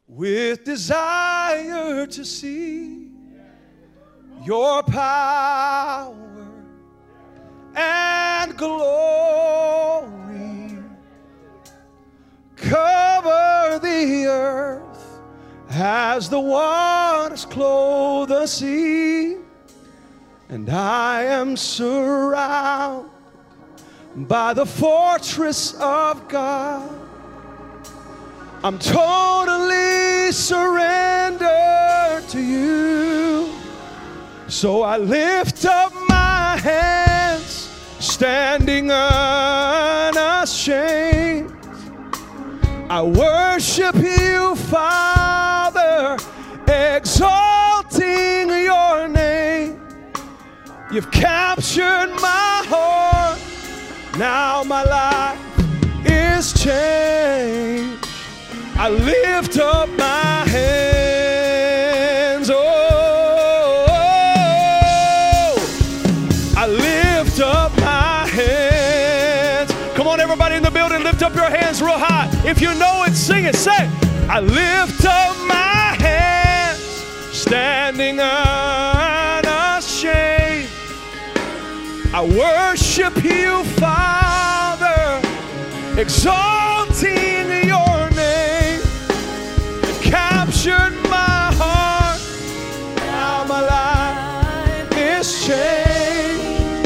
[0.09, 3.11] with desire to see
[4.43, 6.15] your power
[7.75, 10.09] and glory
[12.55, 15.21] cover the earth
[15.69, 19.37] as the waters clothe the sea.
[20.49, 23.11] And I am surrounded
[24.15, 26.98] by the fortress of God
[28.61, 31.47] I'm totally surrendered
[32.27, 33.53] to you.
[34.49, 37.69] So I lift up my hands,
[38.01, 40.19] standing unashamed.
[42.89, 46.17] I worship you, Father,
[46.67, 49.79] exalting your name.
[50.91, 53.39] You've captured my heart.
[54.17, 55.39] Now my life
[56.05, 57.98] is changed.
[58.81, 61.69] I lift up my hands.
[62.49, 62.55] Oh,
[66.55, 69.73] I lift up my hands.
[69.97, 72.29] Come on, everybody in the building, lift up your hands real high.
[72.45, 73.57] If you know it, sing it.
[73.57, 73.89] Say,
[74.29, 76.79] I lift up my hands,
[77.35, 79.49] standing unashamed.
[82.13, 85.19] I worship you, Father,
[85.99, 86.68] exalting
[90.61, 92.19] Captured my heart,
[92.97, 96.85] now my life is changed.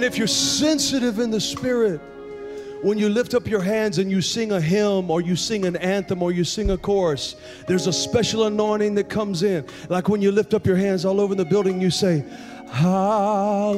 [0.04, 2.02] if you're sensitive in the spirit,
[2.86, 5.76] when you lift up your hands and you sing a hymn or you sing an
[5.78, 7.36] anthem or you sing a chorus,
[7.68, 9.66] there's a special anointing that comes in.
[9.90, 12.24] Like when you lift up your hands all over the building, you say,
[12.70, 13.76] Hallelujah.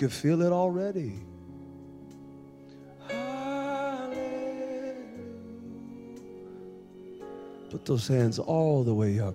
[0.00, 1.12] Can feel it already.
[3.06, 4.94] Hallelujah.
[7.68, 9.34] Put those hands all the way up.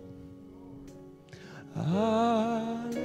[1.76, 2.96] Hallelujah.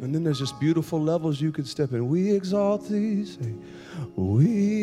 [0.00, 2.08] And then there's just beautiful levels you can step in.
[2.08, 3.52] We exalt thee, say,
[4.16, 4.73] we,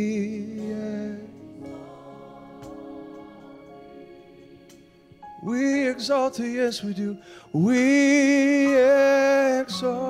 [6.12, 7.18] exalt thee, yes we do.
[7.53, 8.76] We
[9.62, 10.09] exalt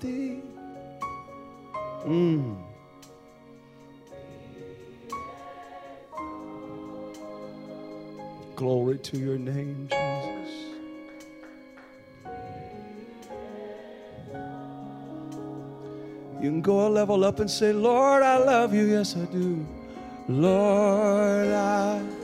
[0.00, 0.42] thee.
[2.04, 2.56] Mm.
[8.56, 10.52] Glory to your name, Jesus.
[16.40, 18.86] You can go a level up and say, Lord, I love you.
[18.86, 19.64] Yes, I do.
[20.26, 22.21] Lord, I.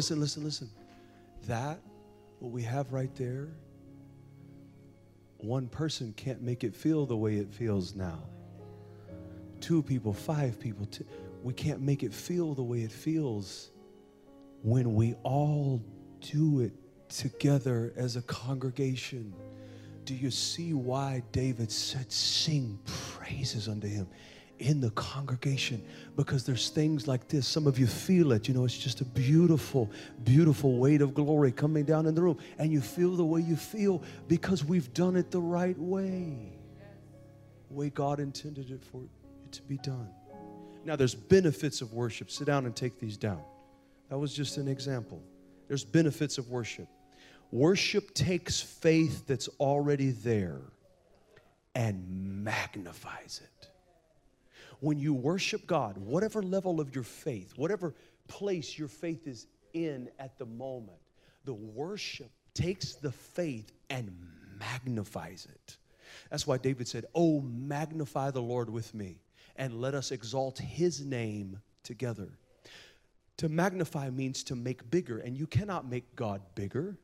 [0.00, 0.70] listen, listen, listen.
[1.46, 1.78] That,
[2.38, 3.48] what we have right there,
[5.36, 8.22] one person can't make it feel the way it feels now.
[9.60, 10.88] Two people, five people,
[11.42, 13.72] we can't make it feel the way it feels
[14.62, 15.82] when we all
[16.22, 16.72] do it
[17.10, 19.34] together as a congregation.
[20.06, 24.08] Do you see why David said, Sing praises unto him
[24.60, 25.82] in the congregation?
[26.16, 27.46] Because there's things like this.
[27.46, 28.46] Some of you feel it.
[28.48, 29.90] You know, it's just a beautiful,
[30.24, 32.38] beautiful weight of glory coming down in the room.
[32.58, 36.52] And you feel the way you feel because we've done it the right way,
[37.68, 40.08] the way God intended it for it to be done.
[40.84, 42.30] Now, there's benefits of worship.
[42.30, 43.42] Sit down and take these down.
[44.08, 45.22] That was just an example.
[45.68, 46.88] There's benefits of worship.
[47.52, 50.60] Worship takes faith that's already there
[51.74, 53.68] and magnifies it.
[54.78, 57.94] When you worship God, whatever level of your faith, whatever
[58.28, 60.98] place your faith is in at the moment,
[61.44, 64.10] the worship takes the faith and
[64.58, 65.76] magnifies it.
[66.30, 69.20] That's why David said, Oh, magnify the Lord with me,
[69.56, 72.38] and let us exalt his name together.
[73.38, 76.98] To magnify means to make bigger, and you cannot make God bigger.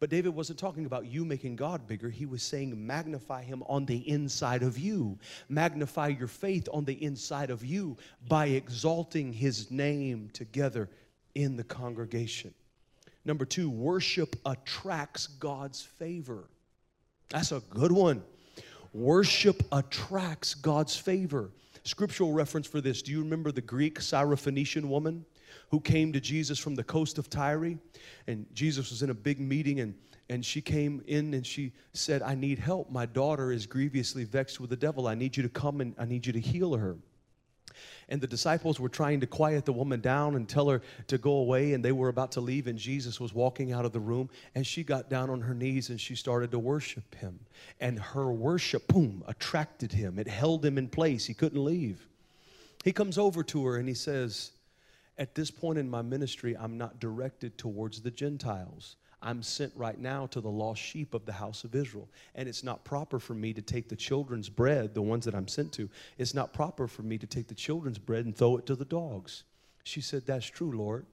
[0.00, 2.08] But David wasn't talking about you making God bigger.
[2.08, 5.18] He was saying, magnify him on the inside of you.
[5.50, 10.88] Magnify your faith on the inside of you by exalting his name together
[11.34, 12.54] in the congregation.
[13.26, 16.48] Number two, worship attracts God's favor.
[17.28, 18.22] That's a good one.
[18.94, 21.50] Worship attracts God's favor.
[21.84, 23.02] Scriptural reference for this.
[23.02, 25.26] Do you remember the Greek Syrophoenician woman?
[25.70, 27.78] Who came to Jesus from the coast of Tyre.
[28.26, 29.94] And Jesus was in a big meeting, and,
[30.28, 32.90] and she came in and she said, I need help.
[32.90, 35.06] My daughter is grievously vexed with the devil.
[35.06, 36.96] I need you to come and I need you to heal her.
[38.08, 41.32] And the disciples were trying to quiet the woman down and tell her to go
[41.32, 44.28] away, and they were about to leave, and Jesus was walking out of the room,
[44.56, 47.38] and she got down on her knees and she started to worship him.
[47.80, 50.18] And her worship, boom, attracted him.
[50.18, 51.26] It held him in place.
[51.26, 52.08] He couldn't leave.
[52.84, 54.52] He comes over to her and he says,
[55.20, 58.96] At this point in my ministry, I'm not directed towards the Gentiles.
[59.20, 62.08] I'm sent right now to the lost sheep of the house of Israel.
[62.34, 65.46] And it's not proper for me to take the children's bread, the ones that I'm
[65.46, 68.64] sent to, it's not proper for me to take the children's bread and throw it
[68.64, 69.44] to the dogs.
[69.84, 71.04] She said, That's true, Lord.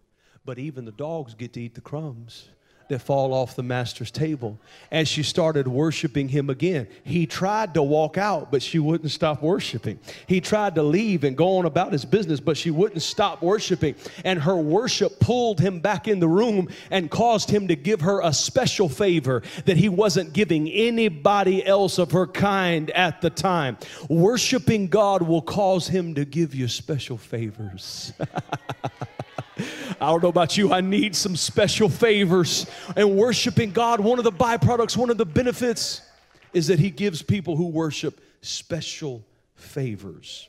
[0.46, 2.48] But even the dogs get to eat the crumbs
[2.90, 4.60] that fall off the master's table.
[4.92, 6.88] And she started worshiping him again.
[7.04, 10.00] He tried to walk out, but she wouldn't stop worshiping.
[10.28, 13.96] He tried to leave and go on about his business, but she wouldn't stop worshiping.
[14.24, 18.22] And her worship pulled him back in the room and caused him to give her
[18.22, 23.78] a special favor that he wasn't giving anybody else of her kind at the time.
[24.10, 28.14] Worshiping God will cause him to give you special favors.
[30.00, 32.68] I don't know about you, I need some special favors.
[32.96, 36.02] And worshiping God, one of the byproducts, one of the benefits
[36.54, 39.26] is that He gives people who worship special
[39.56, 40.48] favors.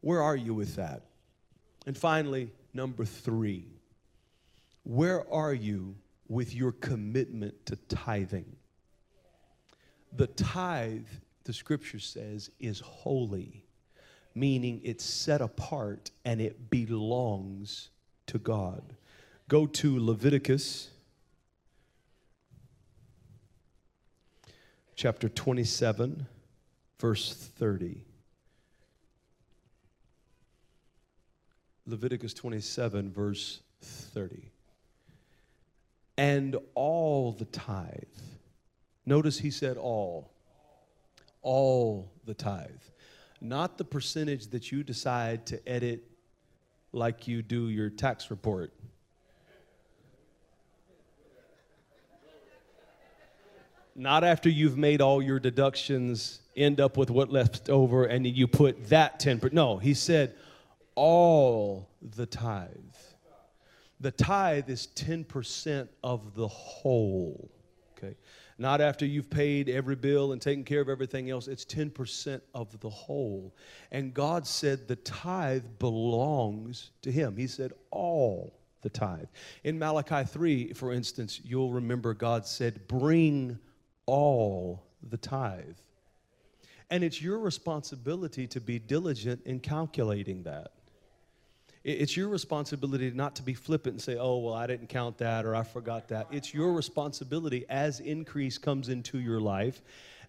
[0.00, 1.02] Where are you with that?
[1.86, 3.66] And finally, number three,
[4.84, 5.94] where are you
[6.28, 8.56] with your commitment to tithing?
[10.12, 11.06] The tithe,
[11.44, 13.59] the scripture says, is holy
[14.40, 17.90] meaning it's set apart and it belongs
[18.26, 18.82] to God.
[19.48, 20.88] Go to Leviticus
[24.96, 26.26] chapter 27,
[26.98, 28.02] verse 30.
[31.86, 34.50] Leviticus 27, verse 30.
[36.16, 38.04] And all the tithe.
[39.04, 40.30] Notice he said all.
[41.42, 42.68] All the tithe
[43.40, 46.04] not the percentage that you decide to edit
[46.92, 48.72] like you do your tax report.
[53.96, 58.46] Not after you've made all your deductions, end up with what left over, and you
[58.46, 59.52] put that 10%.
[59.52, 60.34] No, he said
[60.94, 62.68] all the tithe.
[64.00, 67.50] The tithe is 10% of the whole.
[67.98, 68.16] Okay
[68.60, 71.48] not after you've paid every bill and taken care of everything else.
[71.48, 73.56] It's 10% of the whole.
[73.90, 77.38] And God said the tithe belongs to Him.
[77.38, 79.28] He said all the tithe.
[79.64, 83.58] In Malachi 3, for instance, you'll remember God said, Bring
[84.04, 85.78] all the tithe.
[86.90, 90.72] And it's your responsibility to be diligent in calculating that.
[91.82, 95.46] It's your responsibility not to be flippant and say, oh, well, I didn't count that
[95.46, 96.26] or I forgot that.
[96.30, 99.80] It's your responsibility as increase comes into your life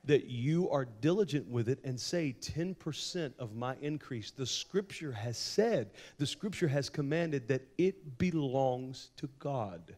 [0.05, 4.31] that you are diligent with it and say 10% of my increase.
[4.31, 9.95] The scripture has said, the scripture has commanded that it belongs to God.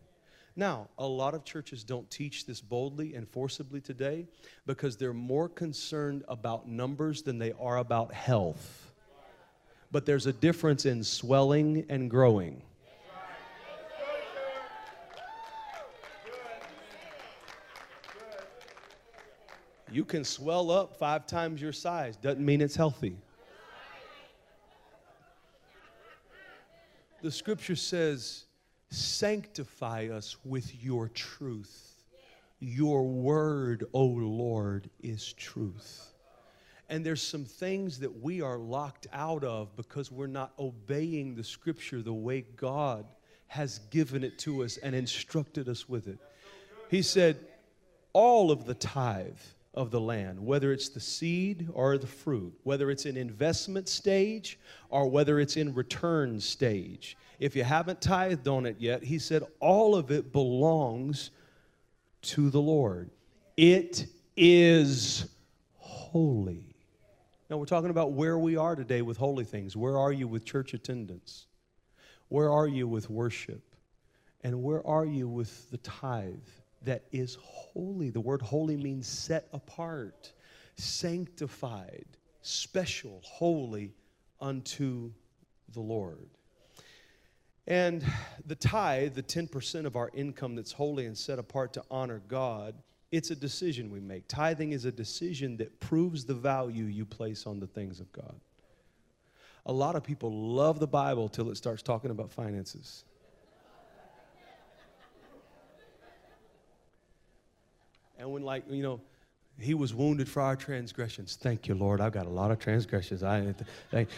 [0.56, 4.26] Now, a lot of churches don't teach this boldly and forcibly today
[4.66, 8.93] because they're more concerned about numbers than they are about health
[9.94, 12.64] but there's a difference in swelling and growing.
[19.92, 23.16] You can swell up five times your size, doesn't mean it's healthy.
[27.22, 28.46] The scripture says,
[28.90, 32.04] Sanctify us with your truth.
[32.60, 36.13] Your word, O Lord, is truth.
[36.94, 41.44] And there's some things that we are locked out of because we're not obeying the
[41.44, 43.08] scripture the way God
[43.48, 46.20] has given it to us and instructed us with it.
[46.92, 47.40] He said,
[48.14, 49.40] all of the tithe
[49.74, 54.60] of the land, whether it's the seed or the fruit, whether it's in investment stage
[54.90, 57.18] or whether it's in return stage.
[57.40, 61.32] If you haven't tithed on it yet, he said all of it belongs
[62.22, 63.10] to the Lord.
[63.58, 64.06] It
[64.38, 65.28] is
[65.80, 66.73] holy.
[67.50, 69.76] Now, we're talking about where we are today with holy things.
[69.76, 71.48] Where are you with church attendance?
[72.30, 73.76] Where are you with worship?
[74.42, 76.48] And where are you with the tithe
[76.84, 78.10] that is holy?
[78.10, 80.34] The word holy means set apart,
[80.76, 82.06] sanctified,
[82.42, 83.94] special, holy
[84.40, 85.12] unto
[85.74, 86.30] the Lord.
[87.68, 88.06] And
[88.46, 92.76] the tithe, the 10% of our income that's holy and set apart to honor God,
[93.14, 94.28] it's a decision we make.
[94.28, 98.34] Tithing is a decision that proves the value you place on the things of God.
[99.68, 103.06] A lot of people love the Bible till it starts talking about finances.
[108.18, 109.00] And when, like, you know,
[109.60, 111.38] he was wounded for our transgressions.
[111.40, 112.02] Thank you, Lord.
[112.02, 113.24] I've got a lot of transgressions.
[113.24, 113.54] I,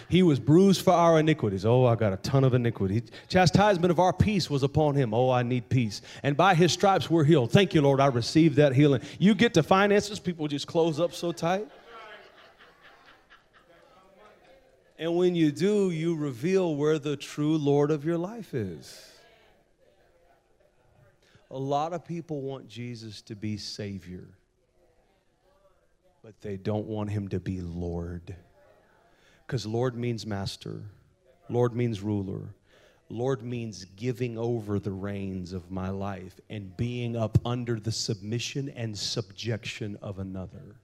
[0.07, 1.65] he was bruised for our iniquities.
[1.65, 3.03] Oh, I've got a ton of iniquity.
[3.27, 5.13] Chastisement of our peace was upon him.
[5.13, 6.01] Oh, I need peace.
[6.23, 7.51] And by his stripes we're healed.
[7.51, 7.99] Thank you, Lord.
[7.99, 9.01] I received that healing.
[9.19, 11.67] You get to finances, people just close up so tight.
[14.97, 19.11] And when you do, you reveal where the true Lord of your life is.
[21.51, 24.29] A lot of people want Jesus to be Savior
[26.25, 28.35] but they don't want him to be Lord.
[29.45, 30.81] Because Lord means master,
[31.49, 32.55] Lord means ruler,
[33.09, 38.69] Lord means giving over the reins of my life and being up under the submission
[38.69, 40.77] and subjection of another.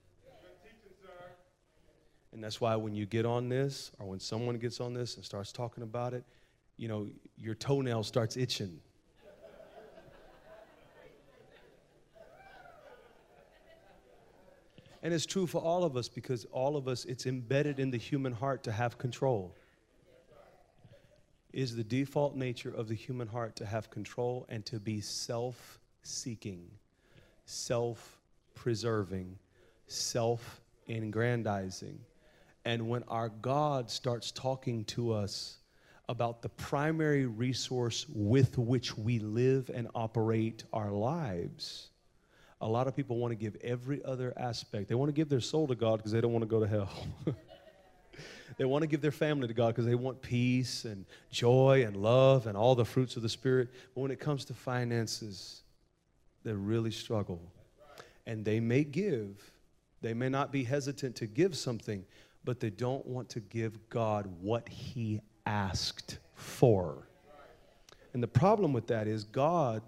[2.31, 5.25] And that's why when you get on this, or when someone gets on this and
[5.25, 6.23] starts talking about it,
[6.77, 8.79] you know, your toenail starts itching.
[15.03, 17.97] And it's true for all of us because all of us, it's embedded in the
[17.97, 19.55] human heart to have control.
[21.53, 25.79] Is the default nature of the human heart to have control and to be self
[26.03, 26.69] seeking,
[27.45, 28.19] self
[28.55, 29.37] preserving,
[29.87, 31.99] self aggrandizing.
[32.65, 35.57] And when our God starts talking to us
[36.09, 41.90] about the primary resource with which we live and operate our lives,
[42.61, 44.87] a lot of people want to give every other aspect.
[44.87, 46.67] They want to give their soul to God because they don't want to go to
[46.67, 46.89] hell.
[48.57, 51.97] they want to give their family to God because they want peace and joy and
[51.97, 53.69] love and all the fruits of the Spirit.
[53.95, 55.63] But when it comes to finances,
[56.43, 57.41] they really struggle.
[58.27, 59.51] And they may give,
[60.01, 62.05] they may not be hesitant to give something,
[62.43, 67.07] but they don't want to give God what He asked for.
[68.13, 69.81] And the problem with that is God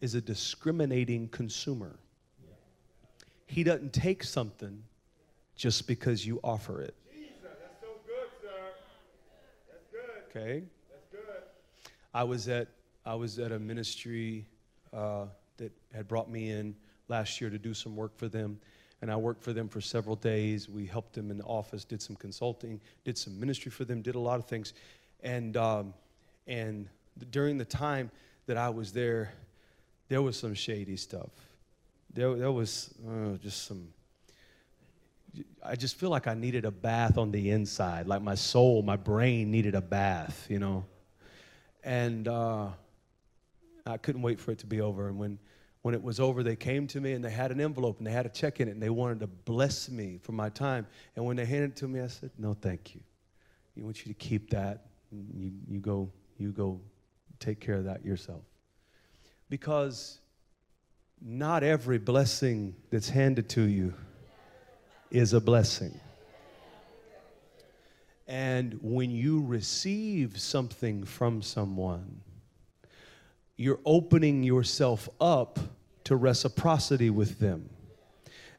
[0.00, 2.00] is a discriminating consumer.
[3.46, 4.82] He doesn't take something
[5.54, 6.94] just because you offer it.
[7.42, 8.48] That's so good, sir.
[9.70, 10.40] That's good.
[10.40, 10.64] Okay?
[10.90, 11.42] That's good.
[12.12, 12.68] I was at
[13.04, 14.46] I was at a ministry
[14.92, 15.26] uh,
[15.58, 16.74] that had brought me in
[17.08, 18.58] last year to do some work for them,
[19.00, 20.68] and I worked for them for several days.
[20.68, 24.16] We helped them in the office, did some consulting, did some ministry for them, did
[24.16, 24.74] a lot of things,
[25.22, 25.94] and um,
[26.48, 26.88] and
[27.30, 28.10] during the time
[28.46, 29.32] that I was there,
[30.08, 31.30] there was some shady stuff.
[32.16, 33.88] There, there was uh, just some.
[35.62, 38.96] I just feel like I needed a bath on the inside, like my soul, my
[38.96, 40.86] brain needed a bath, you know.
[41.84, 42.68] And uh,
[43.84, 45.08] I couldn't wait for it to be over.
[45.08, 45.38] And when,
[45.82, 48.12] when it was over, they came to me and they had an envelope and they
[48.12, 50.86] had a check in it and they wanted to bless me for my time.
[51.16, 53.02] And when they handed it to me, I said, "No, thank you.
[53.74, 54.86] You want you to keep that.
[55.12, 56.80] You, you go, you go,
[57.40, 58.40] take care of that yourself."
[59.50, 60.20] Because
[61.20, 63.94] not every blessing that's handed to you
[65.10, 65.98] is a blessing.
[68.28, 72.20] And when you receive something from someone,
[73.56, 75.58] you're opening yourself up
[76.04, 77.70] to reciprocity with them.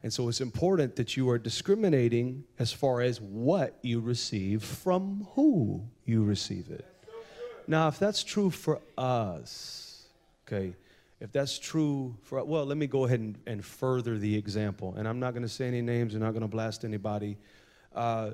[0.02, 5.26] And so it's important that you are discriminating as far as what you receive from
[5.34, 6.86] who you receive it.
[7.66, 10.06] Now, if that's true for us,
[10.46, 10.74] okay,
[11.20, 14.94] if that's true for, well, let me go ahead and, and further the example.
[14.96, 17.36] And I'm not going to say any names, I'm not going to blast anybody.
[17.94, 18.32] Uh,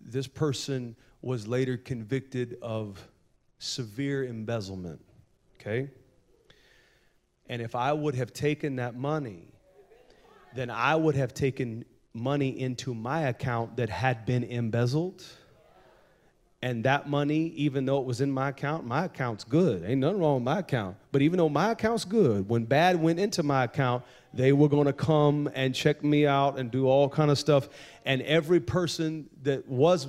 [0.00, 3.08] this person was later convicted of
[3.58, 5.00] severe embezzlement,
[5.58, 5.90] okay?
[7.48, 9.48] And if I would have taken that money,
[10.54, 15.24] then I would have taken money into my account that had been embezzled.
[16.66, 19.84] And that money, even though it was in my account, my account's good.
[19.86, 20.96] Ain't nothing wrong with my account.
[21.12, 24.02] But even though my account's good, when bad went into my account,
[24.34, 27.68] they were going to come and check me out and do all kind of stuff.
[28.04, 30.08] And every person that was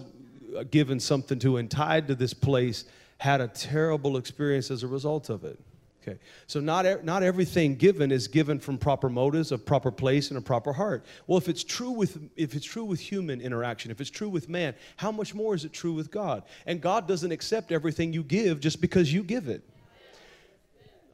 [0.71, 2.85] given something to and tied to this place
[3.19, 5.59] had a terrible experience as a result of it.
[6.07, 10.37] Okay, so not, not everything given is given from proper motives, a proper place, and
[10.37, 11.05] a proper heart.
[11.25, 14.47] Well, if it's true with if it's true with human interaction, if it's true with
[14.47, 16.43] man, how much more is it true with God?
[16.65, 19.67] And God doesn't accept everything you give just because you give it.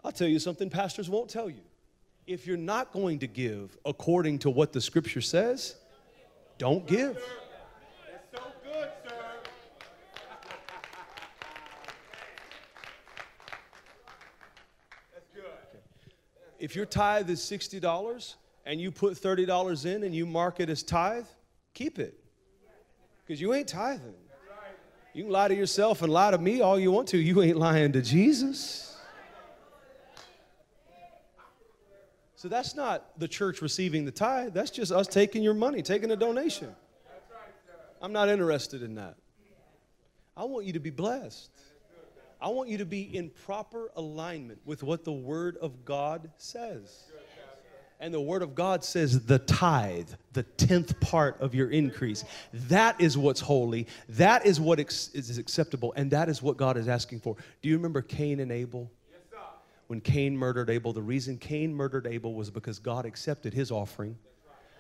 [0.04, 1.62] I'll tell you something pastors won't tell you.
[2.28, 5.76] If you're not going to give according to what the scripture says,
[6.58, 7.16] don't give.
[7.16, 7.24] That's
[8.32, 9.16] so good, sir.
[15.14, 15.44] That's good.
[16.64, 18.36] If your tithe is $60
[18.66, 21.26] and you put $30 in and you mark it as tithe,
[21.74, 22.18] keep it.
[23.20, 24.14] Because you ain't tithing.
[25.14, 27.18] You can lie to yourself and lie to me all you want to.
[27.18, 28.96] You ain't lying to Jesus.
[32.38, 34.54] So that's not the church receiving the tithe.
[34.54, 36.74] That's just us taking your money, taking a donation.
[38.02, 39.18] I'm not interested in that.
[40.38, 41.50] I want you to be blessed.
[42.44, 47.06] I want you to be in proper alignment with what the Word of God says.
[48.02, 52.26] And the Word of God says the tithe, the tenth part of your increase.
[52.54, 53.88] That is what's holy.
[54.10, 55.94] That is what is acceptable.
[55.96, 57.38] And that is what God is asking for.
[57.62, 58.92] Do you remember Cain and Abel?
[59.88, 64.18] When Cain murdered Abel, the reason Cain murdered Abel was because God accepted his offering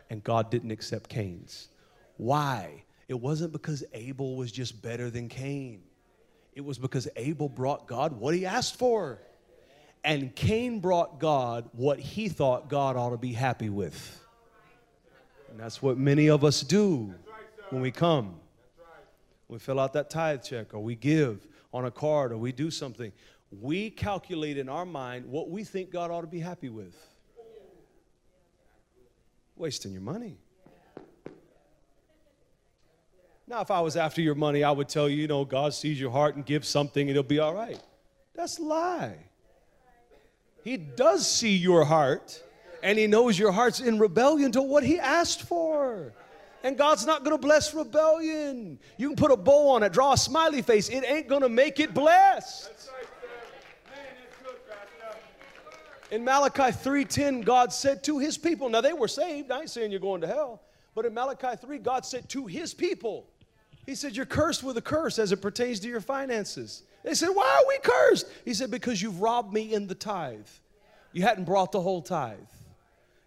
[0.10, 1.70] and God didn't accept Cain's.
[2.18, 2.84] Why?
[3.08, 5.84] It wasn't because Abel was just better than Cain.
[6.56, 9.20] It was because Abel brought God what he asked for.
[10.04, 14.20] And Cain brought God what he thought God ought to be happy with.
[15.50, 17.14] And that's what many of us do
[17.70, 18.36] when we come.
[19.48, 22.70] We fill out that tithe check or we give on a card or we do
[22.70, 23.12] something.
[23.62, 26.96] We calculate in our mind what we think God ought to be happy with.
[29.56, 30.38] Wasting your money.
[33.48, 36.00] Now, if I was after your money, I would tell you, you know, God sees
[36.00, 37.80] your heart and gives something and it'll be all right.
[38.34, 39.18] That's a lie.
[40.64, 42.42] He does see your heart
[42.82, 46.14] and he knows your heart's in rebellion to what he asked for.
[46.64, 48.80] And God's not going to bless rebellion.
[48.98, 50.88] You can put a bow on it, draw a smiley face.
[50.88, 52.70] It ain't going to make it blessed.
[52.70, 53.92] That's right, sir.
[53.92, 56.16] Man, that's good, Pastor.
[56.16, 59.52] In Malachi 3:10, God said to his people, now they were saved.
[59.52, 60.62] I ain't saying you're going to hell,
[60.96, 63.28] but in Malachi 3, God said to his people,
[63.86, 66.84] He said, You're cursed with a curse as it pertains to your finances.
[67.04, 68.28] They said, Why are we cursed?
[68.46, 70.48] He said, Because you've robbed me in the tithe.
[71.12, 72.38] You hadn't brought the whole tithe.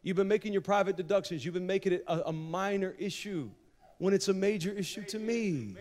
[0.03, 3.51] You've been making your private deductions, you've been making it a, a minor issue
[3.99, 5.75] when it's a major issue to me.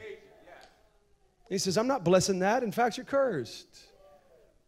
[1.49, 2.63] He says, I'm not blessing that.
[2.63, 3.67] In fact, you're cursed.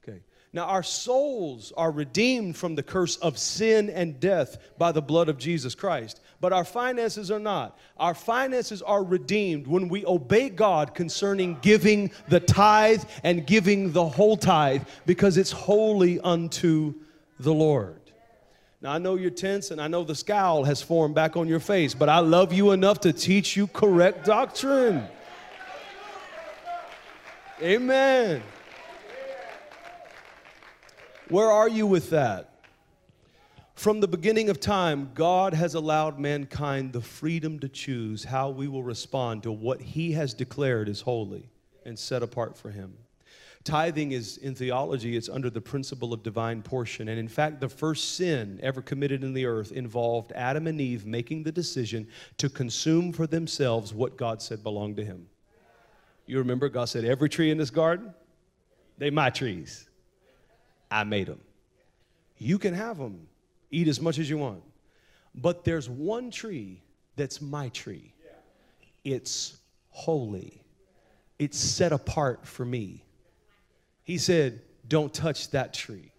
[0.03, 0.20] Okay.
[0.53, 5.28] Now, our souls are redeemed from the curse of sin and death by the blood
[5.28, 7.77] of Jesus Christ, but our finances are not.
[7.97, 14.05] Our finances are redeemed when we obey God concerning giving the tithe and giving the
[14.05, 16.93] whole tithe because it's holy unto
[17.39, 17.99] the Lord.
[18.81, 21.59] Now, I know you're tense and I know the scowl has formed back on your
[21.59, 25.07] face, but I love you enough to teach you correct doctrine.
[27.59, 28.43] Amen.
[31.29, 32.51] Where are you with that?
[33.78, 38.67] From the beginning of time, God has allowed mankind the freedom to choose how we
[38.67, 41.47] will respond to what He has declared is holy
[41.86, 42.97] and set apart for Him.
[43.63, 47.09] Tithing is, in theology, it's under the principle of divine portion.
[47.09, 51.05] And in fact, the first sin ever committed in the earth involved Adam and Eve
[51.05, 52.07] making the decision
[52.39, 55.28] to consume for themselves what God said belonged to Him.
[56.25, 58.11] You remember, God said, Every tree in this garden,
[58.97, 59.88] they my trees.
[60.89, 61.41] I made them.
[62.39, 63.28] You can have them,
[63.72, 64.63] eat as much as you want.
[65.36, 66.82] But there's one tree
[67.15, 68.13] that's my tree.
[69.03, 69.57] It's
[69.89, 70.61] holy,
[71.39, 73.03] it's set apart for me.
[74.03, 76.11] He said, Don't touch that tree.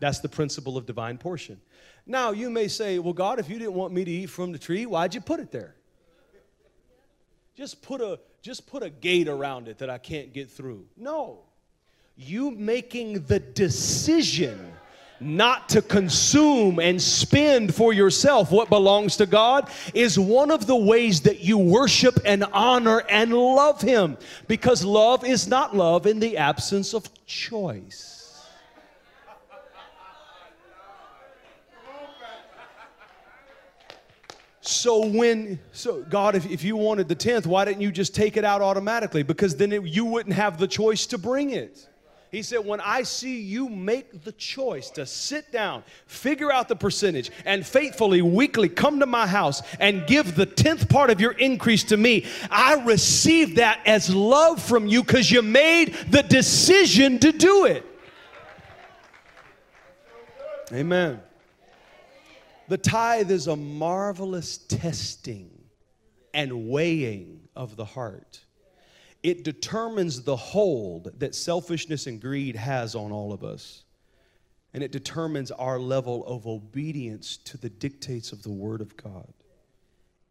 [0.00, 1.60] That's the principle of divine portion.
[2.06, 4.58] Now, you may say, Well, God, if you didn't want me to eat from the
[4.58, 5.76] tree, why'd you put it there?
[7.56, 10.86] Just put a just put a gate around it that I can't get through.
[10.96, 11.40] No.
[12.16, 14.72] You making the decision
[15.20, 20.76] not to consume and spend for yourself what belongs to God is one of the
[20.76, 24.16] ways that you worship and honor and love Him.
[24.46, 28.16] Because love is not love in the absence of choice.
[34.60, 38.36] So when so God, if, if you wanted the tenth, why didn't you just take
[38.36, 39.22] it out automatically?
[39.22, 41.88] Because then it, you wouldn't have the choice to bring it.
[42.36, 46.76] He said, When I see you make the choice to sit down, figure out the
[46.76, 51.32] percentage, and faithfully, weekly come to my house and give the tenth part of your
[51.32, 57.18] increase to me, I receive that as love from you because you made the decision
[57.20, 57.86] to do it.
[60.74, 61.22] Amen.
[62.68, 65.50] The tithe is a marvelous testing
[66.34, 68.40] and weighing of the heart.
[69.26, 73.82] It determines the hold that selfishness and greed has on all of us.
[74.72, 79.32] And it determines our level of obedience to the dictates of the Word of God.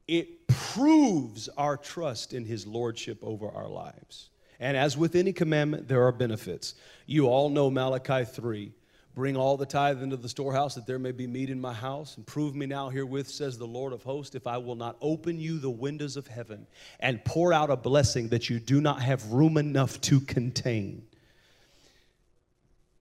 [0.07, 4.29] It proves our trust in His Lordship over our lives.
[4.61, 6.75] And as with any commandment, there are benefits.
[7.05, 8.71] You all know Malachi 3.
[9.16, 12.18] Bring all the tithe into the storehouse that there may be meat in my house.
[12.18, 15.39] And prove me now herewith, says the Lord of hosts, if I will not open
[15.39, 16.68] you the windows of heaven
[16.99, 21.07] and pour out a blessing that you do not have room enough to contain.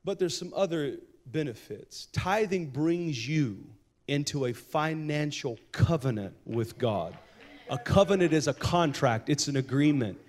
[0.05, 2.07] But there's some other benefits.
[2.13, 3.67] Tithing brings you
[4.07, 7.19] into a financial covenant with God.
[7.71, 10.21] A covenant is a contract, it's an agreement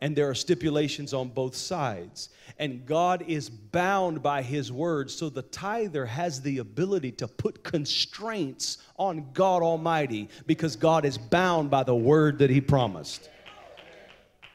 [0.00, 2.30] and there are stipulations on both sides.
[2.58, 7.62] And God is bound by His word, so the tither has the ability to put
[7.62, 13.28] constraints on God Almighty because God is bound by the word that He promised.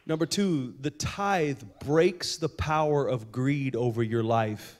[0.08, 4.78] Number two, the tithe breaks the power of greed over your life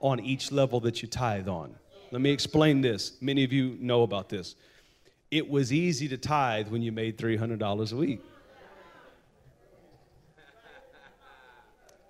[0.00, 1.74] on each level that you tithe on.
[2.10, 3.12] Let me explain this.
[3.20, 4.54] Many of you know about this.
[5.30, 8.20] It was easy to tithe when you made $300 a week.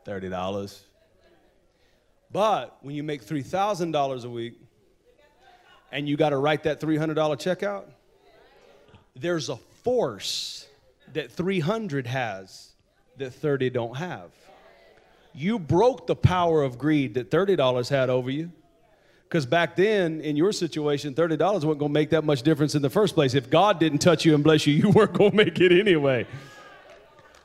[0.09, 0.80] $30.
[2.32, 4.54] But when you make $3,000 a week
[5.92, 7.90] and you got to write that $300 check out,
[9.14, 10.66] there's a force
[11.12, 12.72] that 300 has
[13.16, 14.30] that 30 don't have.
[15.34, 18.50] You broke the power of greed that $30 had over you.
[19.24, 22.80] Because back then, in your situation, $30 wasn't going to make that much difference in
[22.80, 23.34] the first place.
[23.34, 26.26] If God didn't touch you and bless you, you weren't going to make it anyway.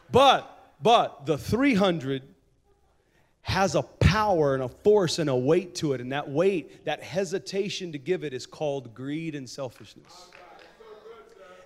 [0.10, 2.33] But, but the 300
[3.44, 6.02] has a power and a force and a weight to it.
[6.02, 10.30] And that weight, that hesitation to give it, is called greed and selfishness.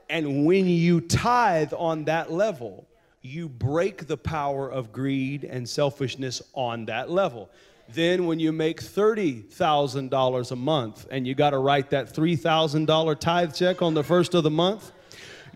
[0.09, 2.88] And when you tithe on that level,
[3.21, 7.49] you break the power of greed and selfishness on that level.
[7.89, 13.53] Then, when you make $30,000 a month and you got to write that $3,000 tithe
[13.53, 14.91] check on the first of the month,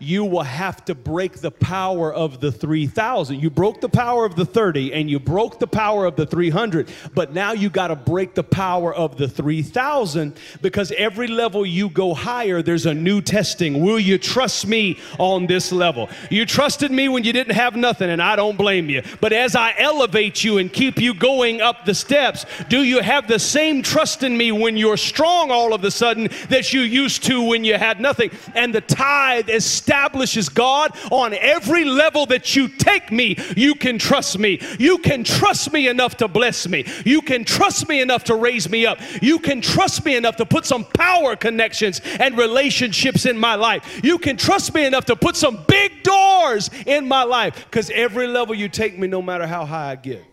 [0.02, 3.40] you will have to break the power of the 3,000.
[3.40, 6.90] You broke the power of the 30 and you broke the power of the 300,
[7.14, 11.88] but now you got to break the power of the 3,000 because every level you
[11.88, 13.82] go higher, there's a new testing.
[13.82, 16.08] Will you trust me on this level?
[16.30, 19.02] You trusted me when you didn't have nothing, and I don't blame you.
[19.20, 23.28] But as I elevate you and keep you going up the steps, do you have
[23.28, 27.24] the same trust in me when you're strong all of a sudden that you used
[27.24, 28.30] to when you had nothing?
[28.54, 33.98] And the tithe is establishes God on every level that you take me, you can
[33.98, 34.58] trust me.
[34.78, 36.86] You can trust me enough to bless me.
[37.04, 38.98] You can trust me enough to raise me up.
[39.20, 44.00] You can trust me enough to put some power connections and relationships in my life.
[44.02, 48.26] You can trust me enough to put some big doors in my life because every
[48.26, 50.24] level you take me, no matter how high I get,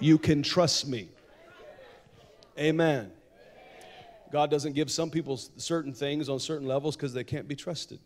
[0.00, 1.08] you can trust me.
[2.58, 3.12] Amen.
[4.32, 8.00] God doesn't give some people certain things on certain levels because they can't be trusted.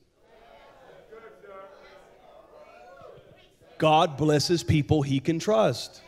[3.81, 6.03] God blesses people he can trust.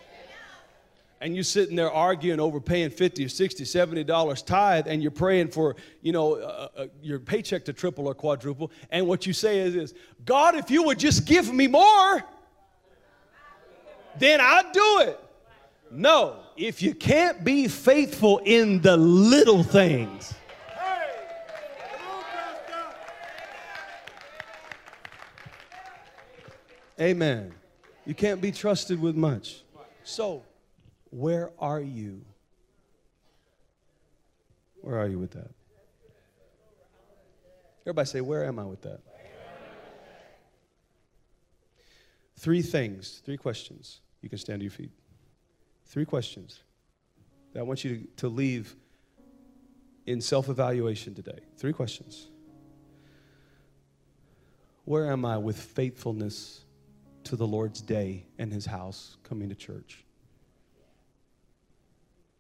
[1.22, 5.10] And you're sitting there arguing over paying 50 or 60, 70 dollars tithe, and you're
[5.10, 8.70] praying for, you know, uh, uh, your paycheck to triple or quadruple.
[8.90, 9.94] And what you say is, is,
[10.26, 12.22] God, if you would just give me more,
[14.18, 15.18] then I'd do it.
[15.90, 20.34] No, if you can't be faithful in the little things!
[27.00, 27.54] Amen.
[28.04, 29.62] You can't be trusted with much.
[30.04, 30.42] So,
[31.10, 32.24] where are you?
[34.80, 35.50] Where are you with that?
[37.82, 39.00] Everybody say, Where am I with that?
[42.38, 44.00] Three things, three questions.
[44.20, 44.90] You can stand to your feet.
[45.86, 46.60] Three questions
[47.52, 48.74] that I want you to, to leave
[50.06, 51.38] in self evaluation today.
[51.56, 52.28] Three questions.
[54.84, 56.64] Where am I with faithfulness
[57.24, 60.04] to the Lord's day and his house coming to church?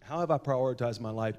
[0.02, 1.36] How have I prioritized my life?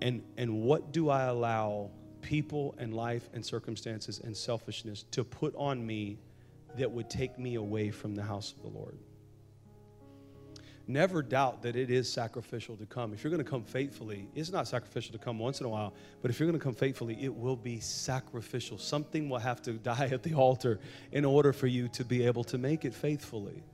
[0.00, 1.90] And, and what do I allow
[2.22, 6.18] people and life and circumstances and selfishness to put on me
[6.76, 8.98] that would take me away from the house of the Lord?
[10.88, 13.12] Never doubt that it is sacrificial to come.
[13.12, 15.92] If you're going to come faithfully, it's not sacrificial to come once in a while,
[16.22, 18.78] but if you're going to come faithfully, it will be sacrificial.
[18.78, 20.78] Something will have to die at the altar
[21.10, 23.64] in order for you to be able to make it faithfully.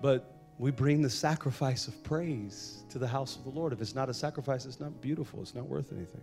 [0.00, 3.72] But we bring the sacrifice of praise to the house of the Lord.
[3.72, 6.22] If it's not a sacrifice, it's not beautiful, it's not worth anything.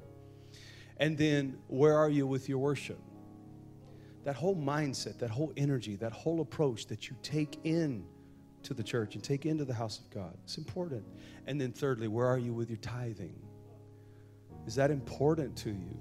[0.98, 3.00] And then, where are you with your worship?
[4.26, 8.06] That whole mindset, that whole energy, that whole approach that you take in
[8.70, 10.38] to the church and take into the house of God.
[10.44, 11.04] It's important.
[11.48, 13.36] And then, thirdly, where are you with your tithing?
[14.66, 15.98] Is that important to you?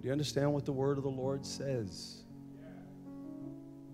[0.00, 2.24] Do you understand what the word of the Lord says?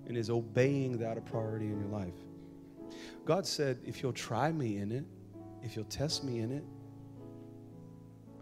[0.07, 2.15] And is obeying that a priority in your life?
[3.27, 5.05] God said, if you'll try me in it,
[5.63, 6.65] if you'll test me in it,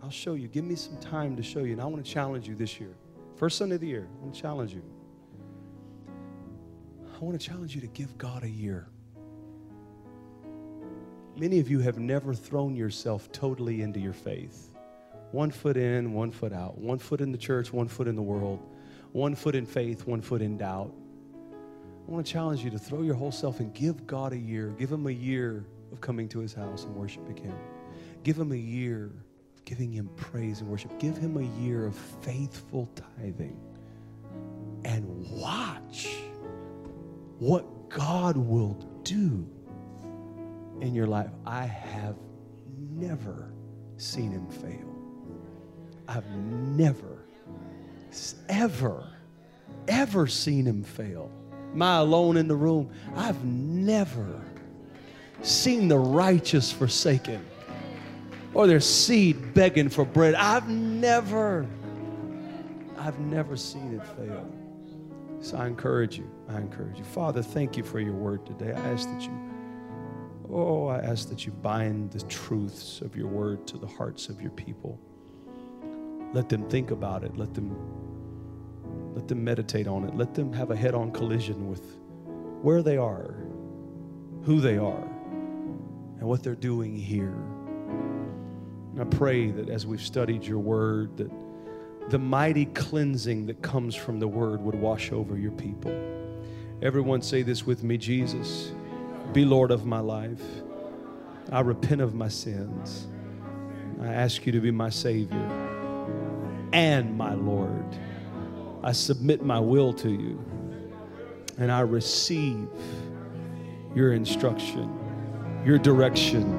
[0.02, 0.46] I'll show you.
[0.46, 1.72] Give me some time to show you.
[1.72, 2.94] And I want to challenge you this year.
[3.36, 4.82] First Sunday of the year, I want to challenge you.
[7.22, 8.88] I want to challenge you to give God a year.
[11.36, 14.70] Many of you have never thrown yourself totally into your faith.
[15.30, 16.78] One foot in, one foot out.
[16.78, 18.58] One foot in the church, one foot in the world.
[19.12, 20.92] One foot in faith, one foot in doubt.
[22.08, 24.74] I want to challenge you to throw your whole self and give God a year.
[24.76, 27.54] Give Him a year of coming to His house and worshiping Him.
[28.24, 29.12] Give Him a year
[29.54, 30.98] of giving Him praise and worship.
[30.98, 33.56] Give Him a year of faithful tithing.
[34.84, 36.21] And watch
[37.42, 39.44] what God will do
[40.80, 41.30] in your life.
[41.44, 42.14] I have
[42.88, 43.52] never
[43.96, 44.94] seen Him fail.
[46.06, 47.24] I've never,
[48.48, 49.08] ever,
[49.88, 51.32] ever seen Him fail.
[51.74, 52.90] My alone in the room?
[53.16, 54.40] I've never
[55.42, 57.44] seen the righteous forsaken
[58.54, 60.36] or their seed begging for bread.
[60.36, 61.66] I've never,
[62.96, 64.61] I've never seen it fail.
[65.42, 66.30] So I encourage you.
[66.48, 67.04] I encourage you.
[67.04, 68.72] Father, thank you for your word today.
[68.72, 69.32] I ask that you,
[70.48, 74.40] oh, I ask that you bind the truths of your word to the hearts of
[74.40, 75.00] your people.
[76.32, 77.36] Let them think about it.
[77.36, 77.76] Let them
[79.14, 80.16] let them meditate on it.
[80.16, 81.98] Let them have a head on collision with
[82.62, 83.34] where they are,
[84.44, 85.04] who they are,
[86.18, 87.36] and what they're doing here.
[88.92, 91.30] And I pray that as we've studied your word, that
[92.08, 95.92] the mighty cleansing that comes from the word would wash over your people.
[96.82, 98.72] Everyone say this with me Jesus,
[99.32, 100.42] be Lord of my life.
[101.50, 103.06] I repent of my sins.
[104.00, 105.48] I ask you to be my Savior
[106.72, 107.96] and my Lord.
[108.82, 110.44] I submit my will to you
[111.58, 112.68] and I receive
[113.94, 114.98] your instruction,
[115.64, 116.58] your direction,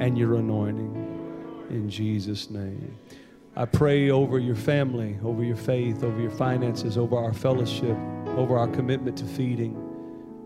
[0.00, 2.98] and your anointing in Jesus' name.
[3.60, 7.94] I pray over your family, over your faith, over your finances, over our fellowship,
[8.28, 9.74] over our commitment to feeding,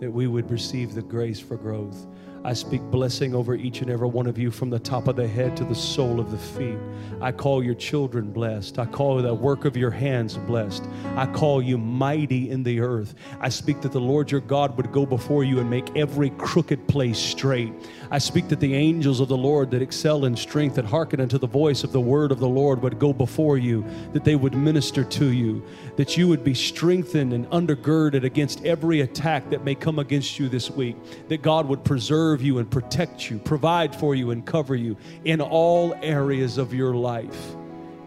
[0.01, 2.09] that we would receive the grace for growth.
[2.47, 5.27] I speak blessing over each and every one of you from the top of the
[5.27, 6.77] head to the sole of the feet.
[7.23, 8.79] I call your children blessed.
[8.79, 10.85] I call the work of your hands blessed.
[11.17, 13.15] I call you mighty in the earth.
[13.41, 16.87] I speak that the Lord your God would go before you and make every crooked
[16.87, 17.73] place straight.
[18.11, 21.38] I speak that the angels of the Lord that excel in strength and hearken unto
[21.38, 24.55] the voice of the word of the Lord would go before you, that they would
[24.55, 25.64] minister to you,
[25.96, 30.48] that you would be strengthened and undergirded against every attack that may come against you
[30.48, 30.96] this week,
[31.28, 35.40] that God would preserve you and protect you, provide for you and cover you in
[35.40, 37.55] all areas of your life.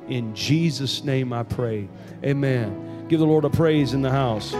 [0.07, 1.87] In Jesus' name I pray.
[2.23, 3.05] Amen.
[3.07, 4.53] Give the Lord a praise in the house.